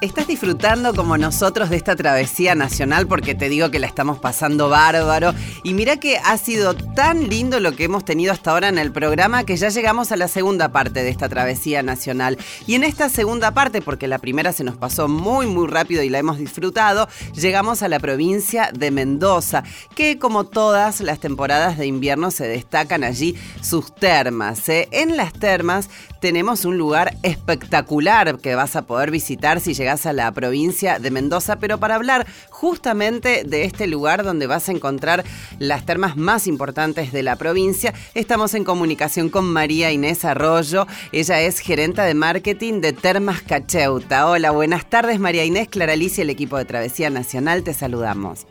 [0.00, 3.08] ¿Estás disfrutando como nosotros de esta travesía nacional?
[3.08, 5.34] Porque te digo que la estamos pasando bárbaro.
[5.64, 8.92] Y mira que ha sido tan lindo lo que hemos tenido hasta ahora en el
[8.92, 12.38] programa que ya llegamos a la segunda parte de esta travesía nacional.
[12.64, 16.10] Y en esta segunda parte, porque la primera se nos pasó muy muy rápido y
[16.10, 19.64] la hemos disfrutado, llegamos a la provincia de Mendoza,
[19.96, 24.68] que como todas las temporadas de invierno se destacan allí sus termas.
[24.68, 24.86] ¿eh?
[24.92, 30.12] En las termas tenemos un lugar espectacular que vas a poder visitar si llegas a
[30.12, 35.24] la provincia de Mendoza, pero para hablar justamente de este lugar donde vas a encontrar
[35.58, 40.86] las termas más importantes de la provincia, estamos en comunicación con María Inés Arroyo.
[41.12, 44.28] Ella es gerente de marketing de Termas Cacheuta.
[44.28, 48.46] Hola, buenas tardes María Inés, Clara Alicia, el equipo de Travesía Nacional, te saludamos.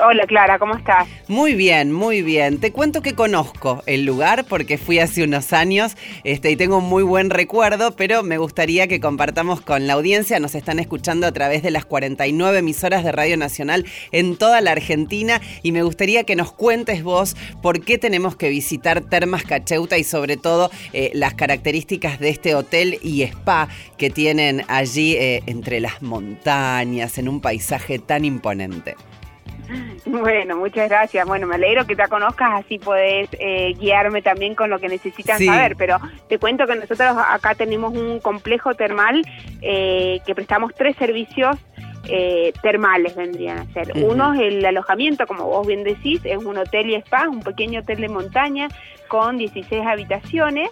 [0.00, 1.06] Hola Clara, ¿cómo estás?
[1.28, 2.60] Muy bien, muy bien.
[2.60, 6.88] Te cuento que conozco el lugar porque fui hace unos años este, y tengo un
[6.88, 10.40] muy buen recuerdo, pero me gustaría que compartamos con la audiencia.
[10.40, 14.72] Nos están escuchando a través de las 49 emisoras de Radio Nacional en toda la
[14.72, 19.98] Argentina y me gustaría que nos cuentes vos por qué tenemos que visitar Termas Cacheuta
[19.98, 25.42] y sobre todo eh, las características de este hotel y spa que tienen allí eh,
[25.44, 28.96] entre las montañas en un paisaje tan imponente.
[30.06, 31.26] Bueno, muchas gracias.
[31.26, 35.38] Bueno, me alegro que te conozcas, así podés eh, guiarme también con lo que necesitan
[35.38, 35.46] Sí.
[35.46, 35.76] saber.
[35.76, 39.22] Pero te cuento que nosotros acá tenemos un complejo termal
[39.60, 41.56] eh, que prestamos tres servicios
[42.08, 43.92] eh, termales, vendrían a ser.
[43.94, 47.80] Uno es el alojamiento, como vos bien decís, es un hotel y spa, un pequeño
[47.80, 48.68] hotel de montaña
[49.08, 50.68] con 16 habitaciones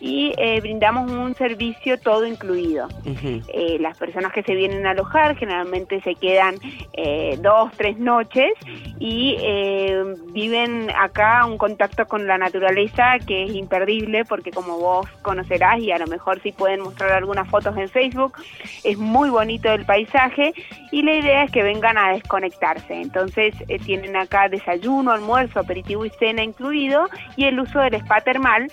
[0.00, 2.88] y eh, brindamos un servicio todo incluido.
[3.04, 6.54] Eh, las personas que se vienen a alojar generalmente se quedan
[6.94, 8.50] eh, dos, tres noches
[8.98, 15.06] y eh, viven acá un contacto con la naturaleza que es imperdible porque como vos
[15.22, 18.38] conocerás y a lo mejor si pueden mostrar algunas fotos en Facebook,
[18.84, 20.52] es muy bonito el paisaje
[20.92, 22.94] y la idea es que vengan a desconectarse.
[22.94, 28.20] Entonces eh, tienen acá desayuno, almuerzo, aperitivo y cena incluido y el uso del spa
[28.22, 28.70] termal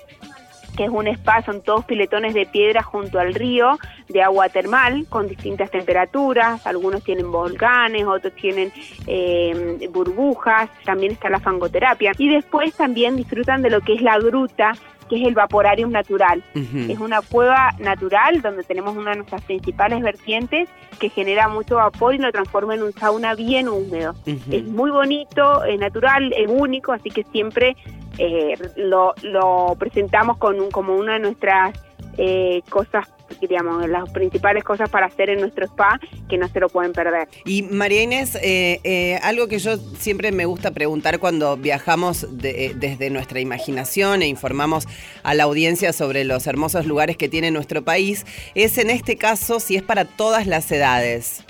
[0.77, 5.05] que es un spa, son todos piletones de piedra junto al río de agua termal
[5.09, 8.71] con distintas temperaturas, algunos tienen volcanes, otros tienen
[9.07, 12.13] eh, burbujas, también está la fangoterapia.
[12.17, 14.73] Y después también disfrutan de lo que es la gruta
[15.09, 16.43] que es el vaporarium natural.
[16.91, 22.15] Es una cueva natural donde tenemos una de nuestras principales vertientes que genera mucho vapor
[22.15, 24.13] y lo transforma en un sauna bien húmedo.
[24.51, 27.75] Es muy bonito, es natural, es único, así que siempre
[28.17, 31.79] eh, lo, lo presentamos con un- como una de nuestras
[32.17, 33.07] eh, cosas,
[33.41, 37.27] digamos, las principales cosas para hacer en nuestro spa que no se lo pueden perder.
[37.45, 42.65] Y María Inés, eh, eh, algo que yo siempre me gusta preguntar cuando viajamos de-
[42.67, 44.87] eh, desde nuestra imaginación e informamos
[45.23, 49.59] a la audiencia sobre los hermosos lugares que tiene nuestro país, es en este caso
[49.59, 51.43] si es para todas las edades.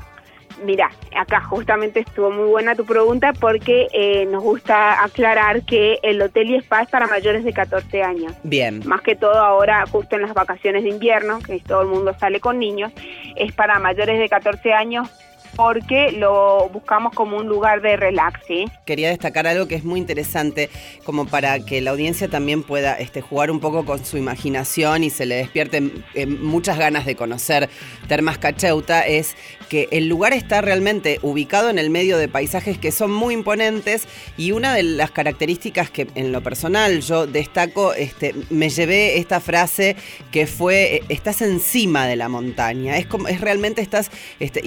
[0.63, 6.21] Mira, acá justamente estuvo muy buena tu pregunta porque eh, nos gusta aclarar que el
[6.21, 8.33] hotel y spa es para mayores de 14 años.
[8.43, 8.81] Bien.
[8.85, 12.39] Más que todo ahora, justo en las vacaciones de invierno, que todo el mundo sale
[12.39, 12.91] con niños,
[13.35, 15.09] es para mayores de 14 años
[15.55, 18.39] porque lo buscamos como un lugar de relax.
[18.85, 20.69] Quería destacar algo que es muy interesante,
[21.03, 25.09] como para que la audiencia también pueda este, jugar un poco con su imaginación y
[25.09, 27.69] se le despierten eh, muchas ganas de conocer
[28.07, 29.35] Termas Cacheuta, es
[29.69, 34.07] que el lugar está realmente ubicado en el medio de paisajes que son muy imponentes
[34.37, 39.39] y una de las características que en lo personal yo destaco, este, me llevé esta
[39.39, 39.95] frase
[40.31, 44.61] que fue, estás encima de la montaña, es, como, realmente estás este,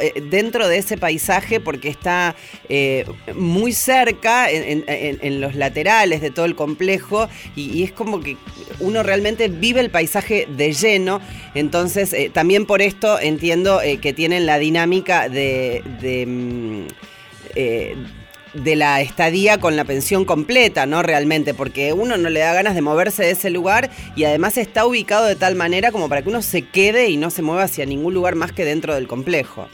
[0.00, 2.34] eh, dentro de ese paisaje porque está
[2.68, 8.36] eh, muy cerca en, los laterales de todo el complejo y, es como que
[8.80, 11.20] uno realmente vive el paisaje de lleno,
[11.54, 15.82] entonces eh, también por esto entiendo que tienen la dinámica de...
[16.26, 18.21] mm,
[18.54, 21.02] de la estadía con la pensión completa, ¿no?
[21.02, 24.86] Realmente, porque uno no le da ganas de moverse de ese lugar y además está
[24.86, 27.86] ubicado de tal manera como para que uno se quede y no se mueva hacia
[27.86, 29.68] ningún lugar más que dentro del complejo.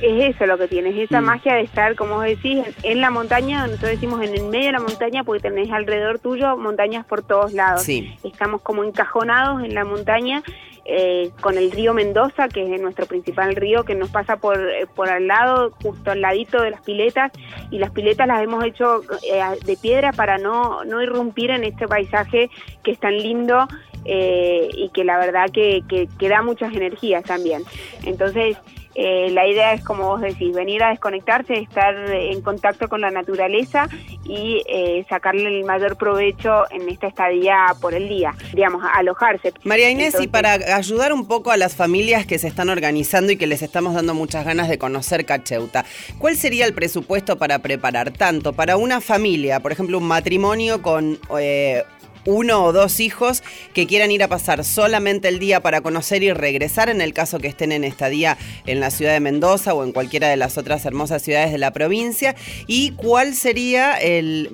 [0.00, 1.24] Es eso lo que tienes, esa Mm.
[1.24, 4.72] magia de estar, como vos decís, en, la montaña, nosotros decimos en el medio de
[4.72, 7.82] la montaña porque tenés alrededor tuyo montañas por todos lados.
[7.82, 8.14] Sí.
[8.24, 10.42] Estamos como encajonados en la montaña
[10.86, 14.86] eh, con el río Mendoza, que es nuestro principal río, que nos pasa por, eh,
[14.94, 17.32] por al lado, justo al ladito de las piletas,
[17.70, 21.88] y las piletas las hemos hecho eh, de piedra para no, no irrumpir en este
[21.88, 22.50] paisaje
[22.82, 23.66] que es tan lindo
[24.04, 27.62] eh, y que la verdad que, que, que da muchas energías también.
[28.04, 28.58] Entonces,
[28.94, 33.10] Eh, la idea es, como vos decís, venir a desconectarse, estar en contacto con la
[33.10, 33.88] naturaleza
[34.24, 39.52] y eh, sacarle el mayor provecho en esta estadía por el día, digamos, alojarse.
[39.64, 43.36] María Inés, y para ayudar un poco a las familias que se están organizando y
[43.36, 45.84] que les estamos dando muchas ganas de conocer Cacheuta,
[46.18, 51.18] ¿cuál sería el presupuesto para preparar tanto para una familia, por ejemplo, un matrimonio con
[51.38, 51.82] eh,
[52.26, 56.32] uno o dos hijos que quieran ir a pasar solamente el día para conocer y
[56.32, 59.92] regresar en el caso que estén en estadía en la ciudad de Mendoza o en
[59.92, 62.34] cualquiera de las otras hermosas ciudades de la provincia?
[62.66, 63.98] ¿Y cuál sería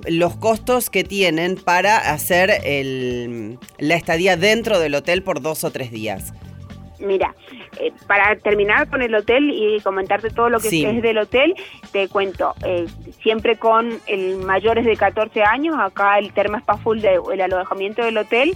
[0.07, 2.61] los costos que tienen para hacer
[3.77, 6.33] la estadía dentro del hotel por dos o tres días?
[7.01, 7.35] Mira,
[7.79, 10.85] eh, para terminar con el hotel y comentarte todo lo que Sí.
[10.85, 11.55] es del hotel,
[11.91, 12.85] te cuento, eh,
[13.21, 18.03] siempre con el mayores de 14 años, acá el Terma Spa Full Day, el alojamiento
[18.03, 18.53] del hotel,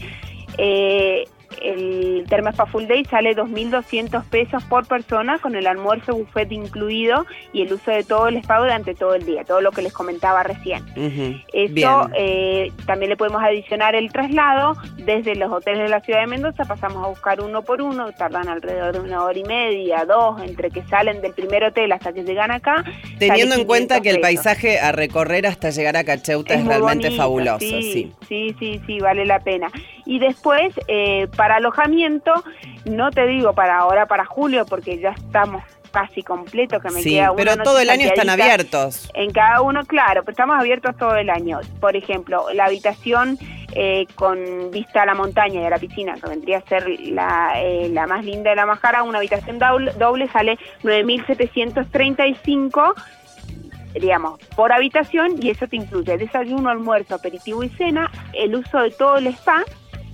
[0.58, 1.26] eh,
[1.66, 7.26] el Terma Spa Full Day sale 2.200 pesos por persona con el almuerzo buffet incluido
[7.54, 9.94] y el uso de todo el spa durante todo el día, todo lo que les
[9.94, 10.84] comentaba recién.
[10.96, 16.22] Ujú, Eso eh, también le podemos adicionar el traslado desde los hoteles de la ciudad
[16.22, 20.06] de Mendoza, pasamos a buscar uno por uno, tardan alrededor de una hora y media,
[20.06, 22.84] dos, entre que salen del primer hotel hasta que llegan acá.
[23.20, 24.44] Teniendo en cuenta 500 que el pesos.
[24.44, 28.14] paisaje a recorrer hasta llegar a Cacheuta es, realmente bonito, fabuloso, sí, sí.
[28.28, 29.68] sí, sí, sí, vale la pena.
[30.06, 32.32] Y después, eh, para alojamiento,
[32.86, 37.12] no te digo para ahora, para julio, porque ya estamos casi completo, que me Sí,
[37.12, 39.10] queda pero todo el año están abiertos.
[39.14, 41.60] En cada uno, claro, pero estamos abiertos todo el año.
[41.80, 43.38] Por ejemplo, la habitación
[43.72, 47.54] eh, con vista a la montaña y a la piscina, que vendría a ser la,
[47.62, 52.94] eh, la más linda de la Majara, una habitación doble, doble sale 9.735
[54.00, 58.92] digamos, por habitación y eso te incluye desayuno, almuerzo, aperitivo y cena, el uso de
[58.92, 59.64] todo el spa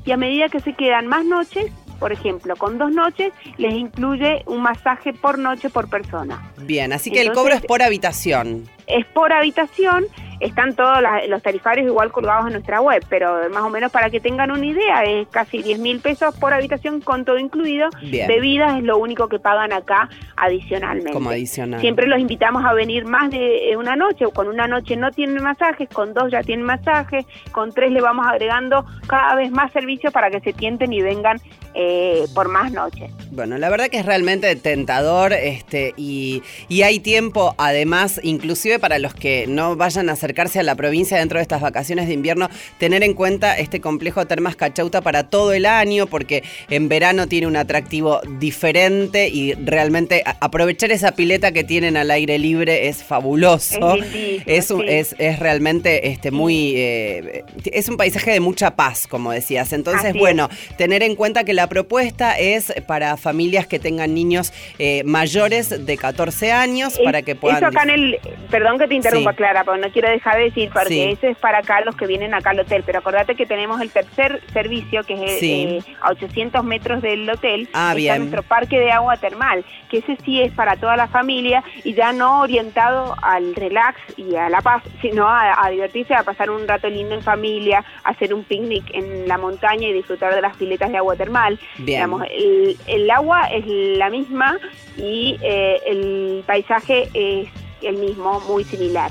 [0.06, 4.42] y a medida que se quedan más noches, por ejemplo, con dos noches, les incluye
[4.48, 6.52] un masaje por noche por persona.
[6.58, 8.68] Bien, así que el cobro es por habitación.
[8.88, 10.08] Es por habitación,
[10.42, 14.10] están todos la- los tarifarios igual colgados en nuestra web, pero más o menos para
[14.10, 17.90] que tengan una idea, es casi 10 mil pesos por habitación con todo incluido.
[18.02, 18.28] Bien.
[18.28, 21.12] Bebidas es lo único que pagan acá adicionalmente.
[21.14, 21.80] Como adicional.
[21.82, 25.88] Siempre los invitamos a venir más de una noche, con una noche no tienen masajes,
[25.90, 30.30] con dos ya tienen masajes, con tres le vamos agregando cada vez más servicios para
[30.30, 31.40] que se tienten y vengan
[31.74, 33.12] eh, por más noches.
[33.32, 39.00] Bueno, la verdad que es realmente tentador este, y, y hay tiempo, además, inclusive para
[39.00, 42.50] los que no vayan a acercarse a la provincia dentro de estas vacaciones de invierno,
[42.78, 47.48] tener en cuenta este complejo Termas Cachauta para todo el año, porque en verano tiene
[47.48, 53.96] un atractivo diferente y realmente aprovechar esa pileta que tienen al aire libre es fabuloso.
[53.98, 54.88] Es Es, un- sí.
[54.90, 56.74] es, es realmente este, muy...
[56.78, 59.74] eh, es un paisaje de mucha paz, como decías.
[59.74, 64.54] Entonces, Así bueno, tener en cuenta que la propuesta es para familias que tengan niños
[64.80, 67.58] eh, mayores de 14 años para que puedan...
[67.58, 68.18] Eso acá en el,
[68.50, 69.38] perdón que te interrumpa Sí.
[69.38, 71.02] Clara, pero no quiero dejar de decir, porque Sí.
[71.02, 73.90] eso es para acá los que vienen acá al hotel, pero acordate que tenemos el
[73.90, 75.82] tercer servicio, que es Sí.
[75.88, 80.16] eh, a 800 metros del hotel, Ah, está nuestro parque de agua termal, que ese
[80.24, 84.62] sí es para toda la familia y ya no orientado al relax y a la
[84.62, 88.84] paz, sino a, a divertirse, a pasar un rato lindo en familia, hacer un picnic
[88.94, 91.60] en la montaña y disfrutar de las piletas de agua termal.
[91.78, 91.86] Bien.
[92.02, 94.58] Digamos, el, el agua es la misma
[94.98, 97.50] y eh, el paisaje es
[97.82, 99.10] el mismo, muy similar.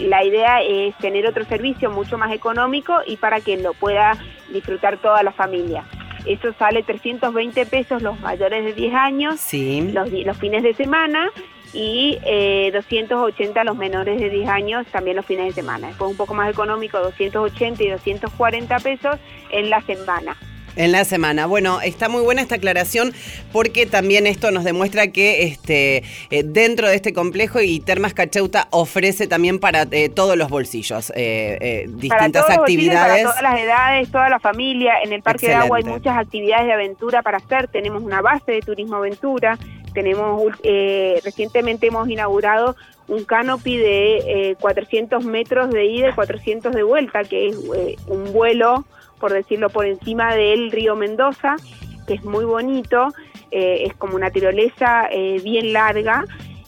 [0.00, 4.12] La idea es tener otro servicio mucho más económico y para que lo pueda
[4.52, 5.84] disfrutar toda la familia.
[6.26, 9.90] Eso sale 320 pesos los mayores de 10 años, Sí.
[9.92, 11.30] los, di- los fines de semana
[11.72, 15.88] y eh, 280 los menores de 10 años también los fines de semana.
[15.88, 19.16] Después un poco más económico, 280 y 240 pesos
[19.50, 20.36] en la semana.
[20.76, 21.46] En la semana.
[21.46, 23.12] Bueno, está muy buena esta aclaración
[23.52, 28.68] porque también esto nos demuestra que este, eh, dentro de este complejo y Termas Cacheuta
[28.70, 33.24] ofrece también para eh, todos los bolsillos eh, eh, para distintas todos los bolsillos, actividades.
[33.24, 34.92] Para todas las edades, toda la familia.
[35.02, 37.68] En el Parque de Agua hay muchas actividades de aventura para hacer.
[37.68, 39.58] Tenemos una base de turismo aventura.
[39.96, 42.76] Tenemos eh, recientemente hemos inaugurado
[43.08, 47.96] un canopy de eh, 400 metros de ida y 400 de vuelta, que es eh,
[48.06, 48.84] un vuelo,
[49.26, 51.56] por decirlo, por encima del río Mendoza,
[52.06, 53.08] que es muy bonito.
[53.50, 56.24] eh, es como una tirolesa eh, bien larga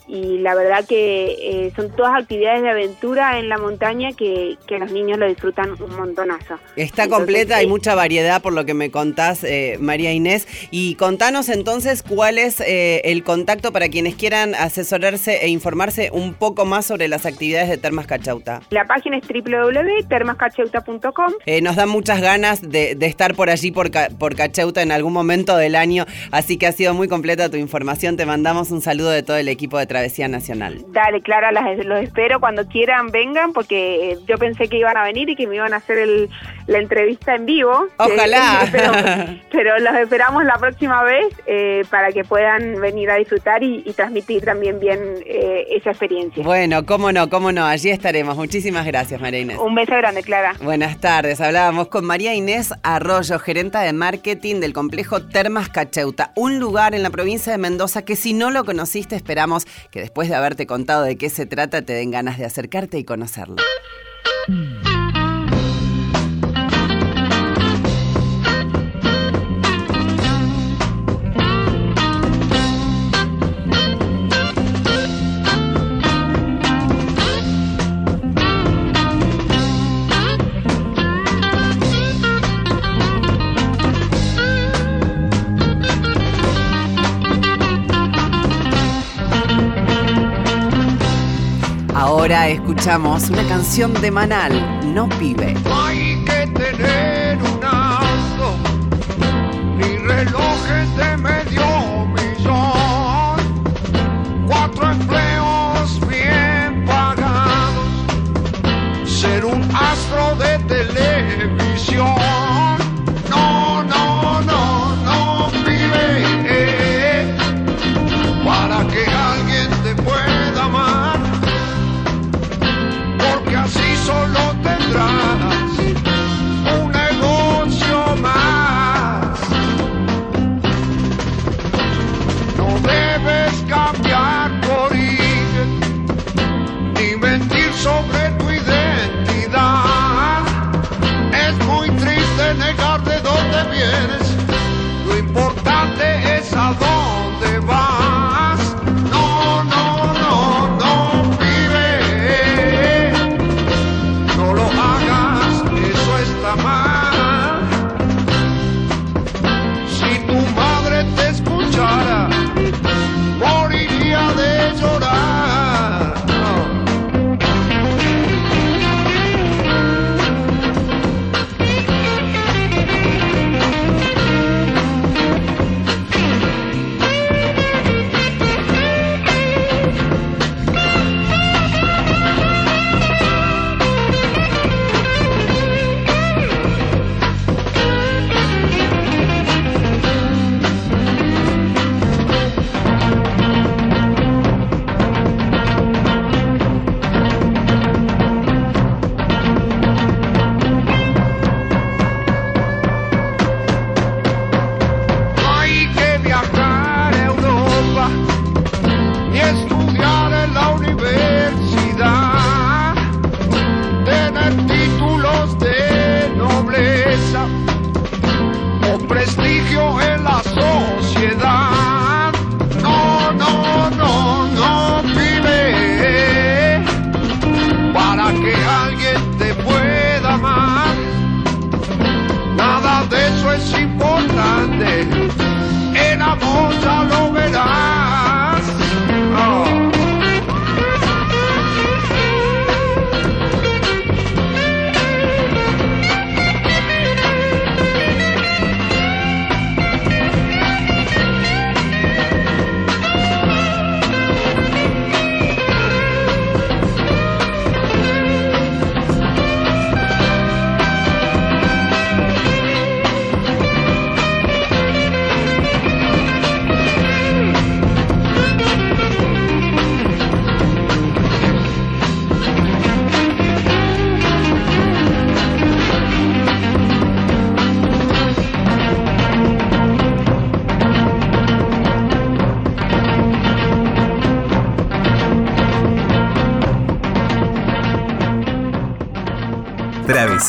[0.09, 4.79] y la verdad que eh, son todas actividades de aventura en la montaña que, que
[4.79, 6.55] los niños lo disfrutan un montonazo.
[6.75, 7.69] Está Entonces, completa, hay sí.
[7.69, 10.47] mucha variedad por lo que me contás, eh, María Inés.
[10.71, 16.33] Y contanos entonces cuál es eh, el contacto para quienes quieran asesorarse e informarse un
[16.33, 18.61] poco más sobre las actividades de Termas Cachauta.
[18.71, 21.33] La página es www.termascacheuta.com.
[21.45, 25.13] Eh, nos dan muchas ganas de, de estar por allí, por, por Cacheuta, en algún
[25.13, 26.07] momento del año.
[26.31, 28.17] Así que ha sido muy completa tu información.
[28.17, 30.85] Te mandamos un saludo de todo el equipo de Travesía Nacional.
[30.87, 35.35] Dale, Clara, los espero cuando quieran, vengan, porque yo pensé que iban a venir y
[35.35, 36.29] que me iban a hacer el,
[36.69, 37.87] la entrevista en vivo.
[37.97, 38.67] Ojalá.
[38.71, 38.91] Pero,
[39.51, 43.93] pero los esperamos la próxima vez eh, para que puedan venir a disfrutar y, y
[43.93, 46.43] transmitir también bien eh, esa experiencia.
[46.43, 48.37] Bueno, cómo no, cómo no, allí estaremos.
[48.37, 49.57] Muchísimas gracias, María Inés.
[49.57, 50.53] Un beso grande, Clara.
[50.61, 56.59] Buenas tardes, hablábamos con María Inés Arroyo, gerenta de marketing del complejo Termas Cacheuta, un
[56.59, 60.35] lugar en la provincia de Mendoza que si no lo conociste esperamos que después de
[60.35, 63.55] haberte contado de qué se trata te den ganas de acercarte y conocerlo.
[92.29, 95.55] Ahora escuchamos una canción de Manal, No Pibe.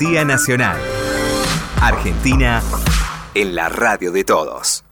[0.01, 0.79] Nacional.
[1.79, 2.63] Argentina
[3.35, 4.83] en la radio de todos.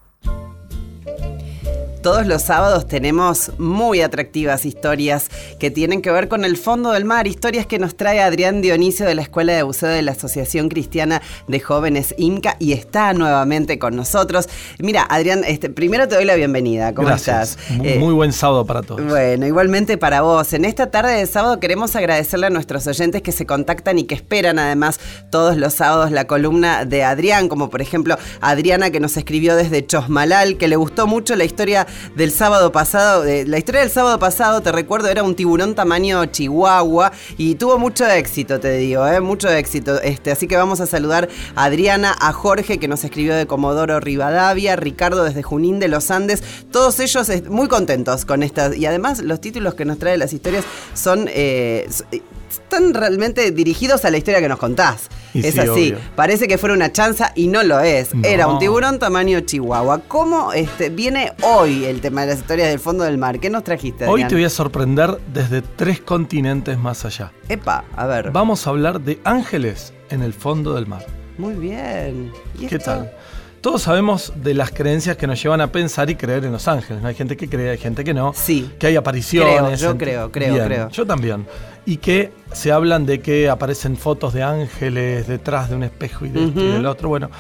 [2.03, 7.05] Todos los sábados tenemos muy atractivas historias que tienen que ver con el fondo del
[7.05, 10.69] mar, historias que nos trae Adrián Dionisio de la Escuela de Buceo de la Asociación
[10.69, 14.49] Cristiana de Jóvenes IMCA y está nuevamente con nosotros.
[14.79, 16.95] Mira, Adrián, este, primero te doy la bienvenida.
[16.95, 17.51] ¿Cómo Gracias.
[17.59, 17.77] estás?
[17.77, 19.03] Muy, Eh, muy buen sábado para todos.
[19.05, 20.53] bueno, igualmente para vos.
[20.53, 24.15] En esta tarde de sábado queremos agradecerle a nuestros oyentes que se contactan y que
[24.15, 25.01] esperan además
[25.31, 29.85] todos los sábados la columna de Adrián, como por ejemplo Adriana que nos escribió desde
[29.87, 31.87] Chosmalal, que le gustó mucho la historia
[32.17, 33.25] del sábado pasado.
[33.25, 38.07] la historia del sábado pasado, te recuerdo, era un tiburón tamaño chihuahua y tuvo mucho
[38.07, 39.21] éxito, te digo, ¿eh?
[39.21, 40.01] mucho éxito.
[40.03, 44.01] Este, así que vamos a saludar a Adriana, a Jorge que nos escribió de Comodoro
[44.01, 48.77] Rivadavia, Ricardo desde Junín de los Andes, todos ellos muy contentos con estas.
[48.77, 51.29] Y además los títulos que nos trae las historias son...
[51.29, 55.09] s- eh, están realmente dirigidos a la historia que nos contás.
[55.35, 55.71] Y es sí, así.
[55.71, 55.99] obvio.
[56.17, 58.15] Parece que fuera una chanza y no lo es.
[58.15, 58.27] No.
[58.27, 60.01] Era un tiburón tamaño chihuahua.
[60.09, 63.39] ¿Cómo este, viene hoy el tema de las historias del fondo del mar?
[63.39, 64.05] ¿Qué nos trajiste?
[64.05, 64.29] Hoy Adrián?
[64.29, 67.33] te voy a sorprender desde tres continentes más allá.
[67.49, 68.31] Epa, a ver.
[68.31, 71.05] Vamos a hablar de ángeles en el fondo del mar.
[71.37, 72.33] Muy bien.
[72.59, 72.91] ¿Y ¿Qué esto?
[72.91, 73.13] tal?
[73.61, 77.03] Todos sabemos de las creencias que nos llevan a pensar y creer en los ángeles.
[77.03, 77.09] ¿no?
[77.09, 78.33] Hay gente que cree, hay gente que no.
[78.35, 78.71] Sí.
[78.79, 79.81] Que hay apariciones.
[79.81, 80.89] Creo, yo creo, creo, Bien, creo.
[80.91, 81.45] Yo también.
[81.89, 86.29] Y que se hablan de que aparecen fotos de ángeles detrás de un espejo y
[86.29, 87.09] de del otro.
[87.09, 87.31] Bueno,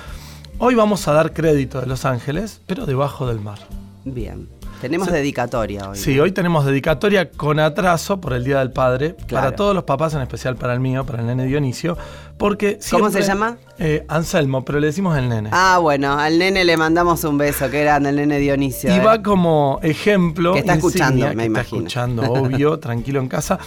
[0.56, 3.58] hoy vamos a dar crédito de los ángeles, pero debajo del mar.
[4.06, 4.48] Bien.
[4.80, 5.98] Tenemos dedicatoria hoy.
[5.98, 9.44] Sí, hoy tenemos dedicatoria con atraso por el Día del Padre, Claro.
[9.44, 11.98] para todos los papás, en especial para el mío, para el nene Dionisio,
[12.38, 13.58] porque ¿Cómo se llama?
[13.78, 15.50] Eh, Anselmo, pero le decimos el nene.
[15.52, 18.90] Ah, bueno, al nene le mandamos un beso, que grande el nene Dionisio.
[18.94, 19.00] y eh.
[19.00, 20.54] va como ejemplo.
[20.54, 21.86] Que está insignia, escuchando, me que imagino.
[21.86, 23.58] Está escuchando, obvio, tranquilo en casa.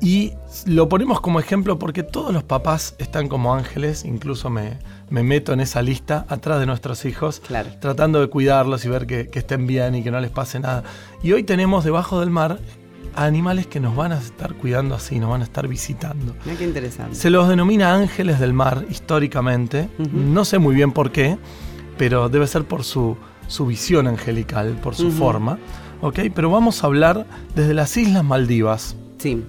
[0.00, 0.32] Y
[0.66, 4.78] lo ponemos como ejemplo porque todos los papás están como ángeles, incluso me,
[5.08, 7.70] me meto en esa lista atrás de nuestros hijos, Claro.
[7.80, 10.84] tratando de cuidarlos y ver que, que estén bien y que no les pase nada.
[11.22, 12.58] Y hoy tenemos debajo del mar
[13.14, 16.34] a animales que nos van a estar cuidando así, nos van a estar visitando.
[16.44, 17.14] Mira qué interesante.
[17.14, 19.88] Se los denomina ángeles del mar históricamente.
[20.12, 21.38] No sé muy bien por qué,
[21.96, 23.16] pero debe ser por su,
[23.48, 25.58] su visión angelical, por su forma.
[26.02, 26.18] ¿ok?
[26.34, 28.96] Pero vamos a hablar desde las Islas Maldivas.
[29.16, 29.42] Sí.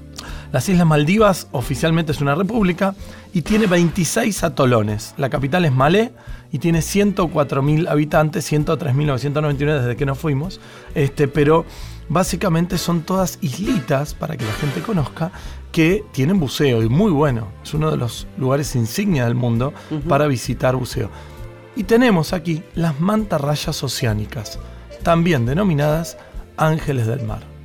[0.52, 2.96] Las Islas Maldivas oficialmente es una república
[3.34, 5.14] y tiene 26 atolones.
[5.18, 6.14] La capital es Malé
[6.52, 10.60] y tiene 104.000 habitantes, 103.999 desde que nos fuimos.
[10.96, 11.66] Este, pero
[12.10, 15.32] básicamente son todas islitas, para que la gente conozca,
[15.72, 17.50] que tienen buceo y muy bueno.
[17.64, 19.74] Es uno de los lugares insignia del mundo
[20.08, 21.10] para visitar buceo.
[21.76, 24.58] Y tenemos aquí las mantarrayas oceánicas,
[25.04, 26.18] también denominadas
[26.58, 27.57] ángeles del mar.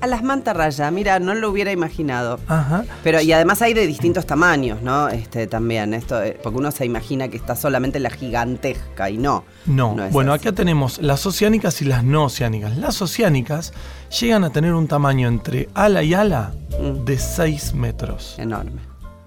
[0.00, 2.38] A las mantarrayas, mira, no lo hubiera imaginado.
[2.46, 2.84] Ajá.
[3.02, 5.08] Pero y además hay de distintos tamaños, ¿no?
[5.08, 9.44] Este también, esto, eh, porque uno se imagina que está solamente la gigantesca y no.
[9.66, 10.46] No, bueno, así.
[10.48, 12.76] acá tenemos las oceánicas y las no oceánicas.
[12.76, 13.72] Las oceánicas
[14.20, 17.04] llegan a tener un tamaño entre ala y ala Mm.
[17.04, 18.36] de 6 metros.
[18.38, 18.80] Enorme.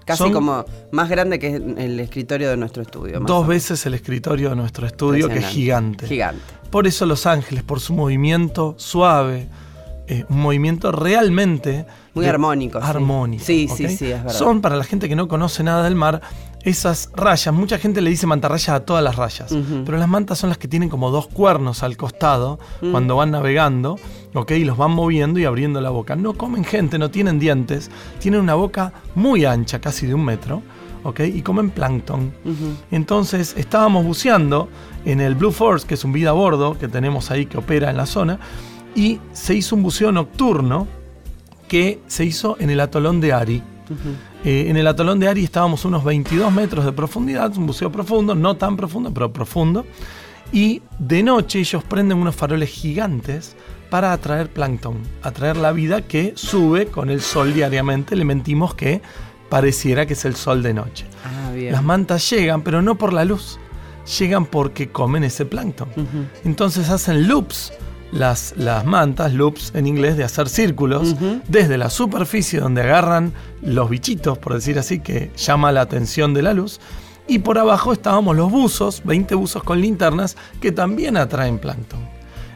[0.06, 3.20] Casi Son como más grande que el escritorio de nuestro estudio.
[3.20, 6.06] Dos veces el escritorio de nuestro estudio, que es gigante.
[6.06, 6.42] Gigante.
[6.70, 9.46] Por eso los ángeles, por su movimiento suave,
[10.08, 11.86] eh, un movimiento realmente...
[12.14, 12.86] Muy armónico, sí.
[12.86, 13.44] Armónico.
[13.44, 14.32] Sí, sí, sí, es verdad.
[14.38, 16.20] Son, para la gente que no conoce nada del mar,
[16.62, 17.54] esas rayas.
[17.54, 19.54] Mucha gente le dice mantarrayas a todas las rayas.
[19.84, 22.90] Pero las mantas son las que tienen como dos cuernos al costado Mm.
[22.92, 23.98] cuando van navegando,
[24.34, 24.50] ¿ok?
[24.52, 26.14] Y los van moviendo y abriendo la boca.
[26.16, 27.90] No comen gente, no tienen dientes,
[28.20, 30.62] tienen una boca muy ancha, casi de un metro,
[31.04, 31.20] ¿ok?
[31.20, 32.32] Y comen plancton.
[32.90, 34.68] Entonces estábamos buceando
[35.04, 37.90] en el Blue Force, que es un vida a bordo que tenemos ahí que opera
[37.90, 38.38] en la zona,
[38.94, 40.86] y se hizo un buceo nocturno
[41.68, 43.62] que se hizo en el atolón de Ari.
[44.44, 48.34] Eh, en el atolón de Ari estábamos unos 22 metros de profundidad, un buceo profundo,
[48.34, 49.86] no tan profundo, pero profundo.
[50.52, 53.56] Y de noche ellos prenden unos faroles gigantes
[53.88, 58.16] para atraer plancton, atraer la vida que sube con el sol diariamente.
[58.16, 59.02] Le mentimos que
[59.48, 61.06] pareciera que es el sol de noche.
[61.24, 61.72] Ah, bien.
[61.72, 63.58] Las mantas llegan, pero no por la luz,
[64.18, 65.88] llegan porque comen ese plancton.
[66.44, 67.72] Entonces hacen loops,
[68.12, 71.16] las, las mantas, loops en inglés de hacer círculos,
[71.48, 73.32] desde la superficie donde agarran
[73.62, 76.78] los bichitos, por decir así, que llama la atención de la luz.
[77.26, 82.00] Y por abajo estábamos los buzos, 20 buzos con linternas, que también atraen plancton.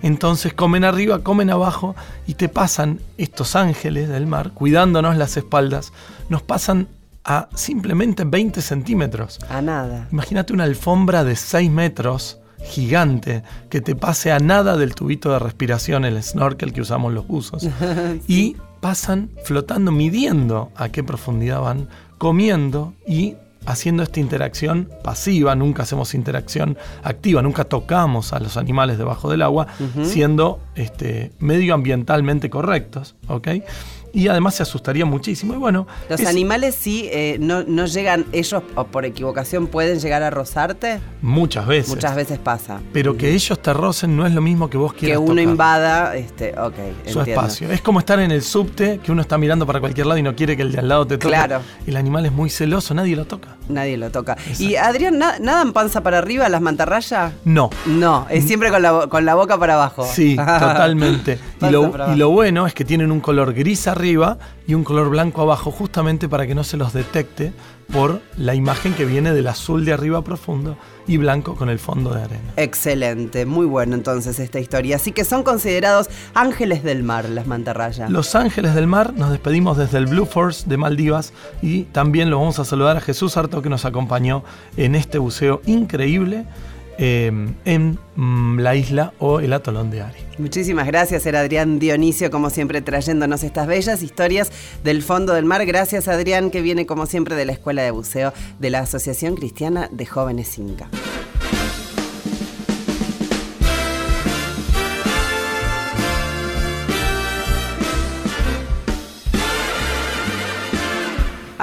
[0.02, 1.96] Entonces comen arriba, comen abajo
[2.26, 5.92] y te pasan estos ángeles del mar, cuidándonos las espaldas,
[6.28, 6.88] nos pasan
[7.24, 9.40] a simplemente 20 centímetros.
[9.48, 10.07] A nada.
[10.12, 15.39] Imagínate una alfombra de 6 metros, gigante, que te pase a nada del tubito de
[15.39, 17.69] respiración, el snorkel que usamos los buzos.
[18.29, 21.89] Y pasan flotando, midiendo a qué profundidad van,
[22.19, 23.35] comiendo y
[23.67, 29.43] haciendo esta interacción pasiva, nunca hacemos interacción activa, nunca tocamos a los animales debajo del
[29.43, 29.67] agua,
[30.05, 33.49] siendo este, medioambientalmente correctos, ¿ok?
[34.17, 35.53] Y además se asustaría muchísimo.
[35.53, 40.01] Y bueno, Los es- animales sí eh, no, no llegan, ellos o por equivocación pueden
[40.01, 41.01] llegar a rozarte.
[41.21, 41.89] muchas veces.
[41.91, 42.81] Muchas veces pasa.
[42.95, 45.43] Pero que ellos te rocen no es lo mismo que vos Que quieras uno tocar.
[45.43, 47.23] invada, este, ok, su entiendo.
[47.43, 47.71] espacio.
[47.71, 50.35] Es como estar en el subte, que uno está mirando para cualquier lado y no
[50.35, 51.29] quiere que el de al lado te toque.
[51.29, 51.61] Claro.
[51.87, 53.57] El animal es muy celoso, nadie lo toca.
[53.69, 54.37] Nadie lo toca.
[54.59, 57.33] Y Adrián, ¿na- ¿nadan panza para arriba las mantarrayas?
[57.45, 57.69] No.
[57.85, 60.07] No, es siempre con la, con la boca para abajo.
[60.11, 60.37] Sí,
[60.71, 61.39] totalmente.
[61.61, 64.05] Y lo, y lo bueno es que tienen un color gris arriba
[64.66, 67.52] y un color blanco abajo, justamente para que no se los detecte
[67.92, 70.76] por la imagen que viene del azul de arriba profundo
[71.07, 72.52] y blanco con el fondo de arena.
[72.57, 74.96] Excelente, muy bueno entonces esta historia.
[74.96, 78.11] Así que son considerados ángeles del mar las mantarrayas.
[78.11, 81.32] Los Ángeles del Mar, nos despedimos desde el Blue Force de Maldivas
[81.62, 84.42] y también lo vamos a saludar a Jesús Harto que nos acompañó
[84.76, 86.44] en este buceo increíble
[86.99, 87.30] eh,
[87.64, 90.18] en mm, la isla o el atolón de Ari.
[90.38, 94.51] Muchísimas gracias, era Adrián Dionisio, como siempre, trayéndonos estas bellas historias
[94.84, 95.64] del fondo del mar.
[95.64, 99.88] Gracias, Adrián, que viene como siempre de la Escuela de Buceo de la Asociación Cristiana
[99.92, 100.88] de Jóvenes Inca.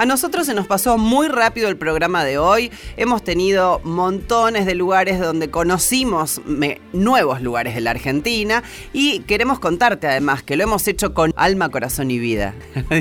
[0.04, 2.70] A nosotros se nos pasó muy rápido el programa de hoy.
[2.98, 6.42] Hemos tenido montones de lugares donde conocimos
[6.92, 11.70] nuevos lugares de la Argentina y queremos contarte además que lo hemos hecho con alma,
[11.70, 12.54] corazón y vida.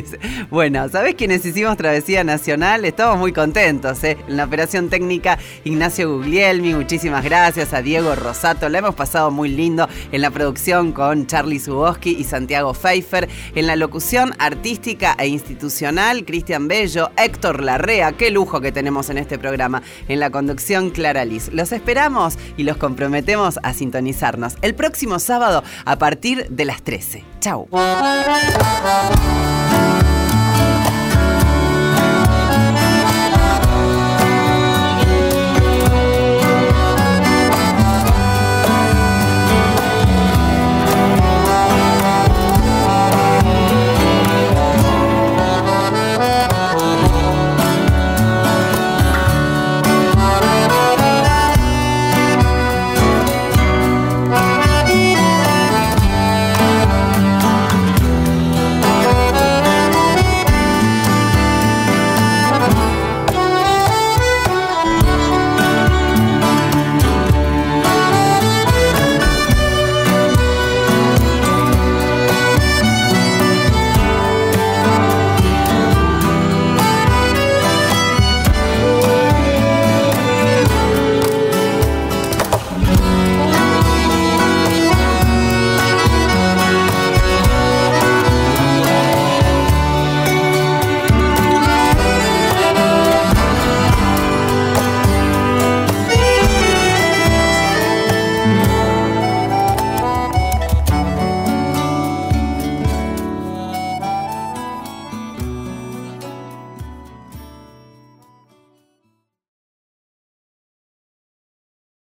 [0.50, 2.86] Bueno, ¿sabés quiénes hicimos Travesía Nacional?
[2.86, 4.04] Estamos muy contentos.
[4.04, 4.18] ¿eh?
[4.28, 8.70] En la operación técnica Ignacio Guglielmi, muchísimas gracias a Diego Rosato.
[8.70, 13.28] La hemos pasado muy lindo en la producción con Charlie Zuboski y Santiago Pfeiffer.
[13.56, 18.14] En la locución artística e institucional, Cristian Bello, Héctor Larrea.
[18.14, 19.82] Qué lujo que tenemos en este programa.
[20.08, 21.50] En la conducción, Clara Liz.
[21.52, 27.24] Los esperamos y los comprometemos a sintonizarnos el próximo sábado a partir de las 13.
[27.40, 27.68] Chau.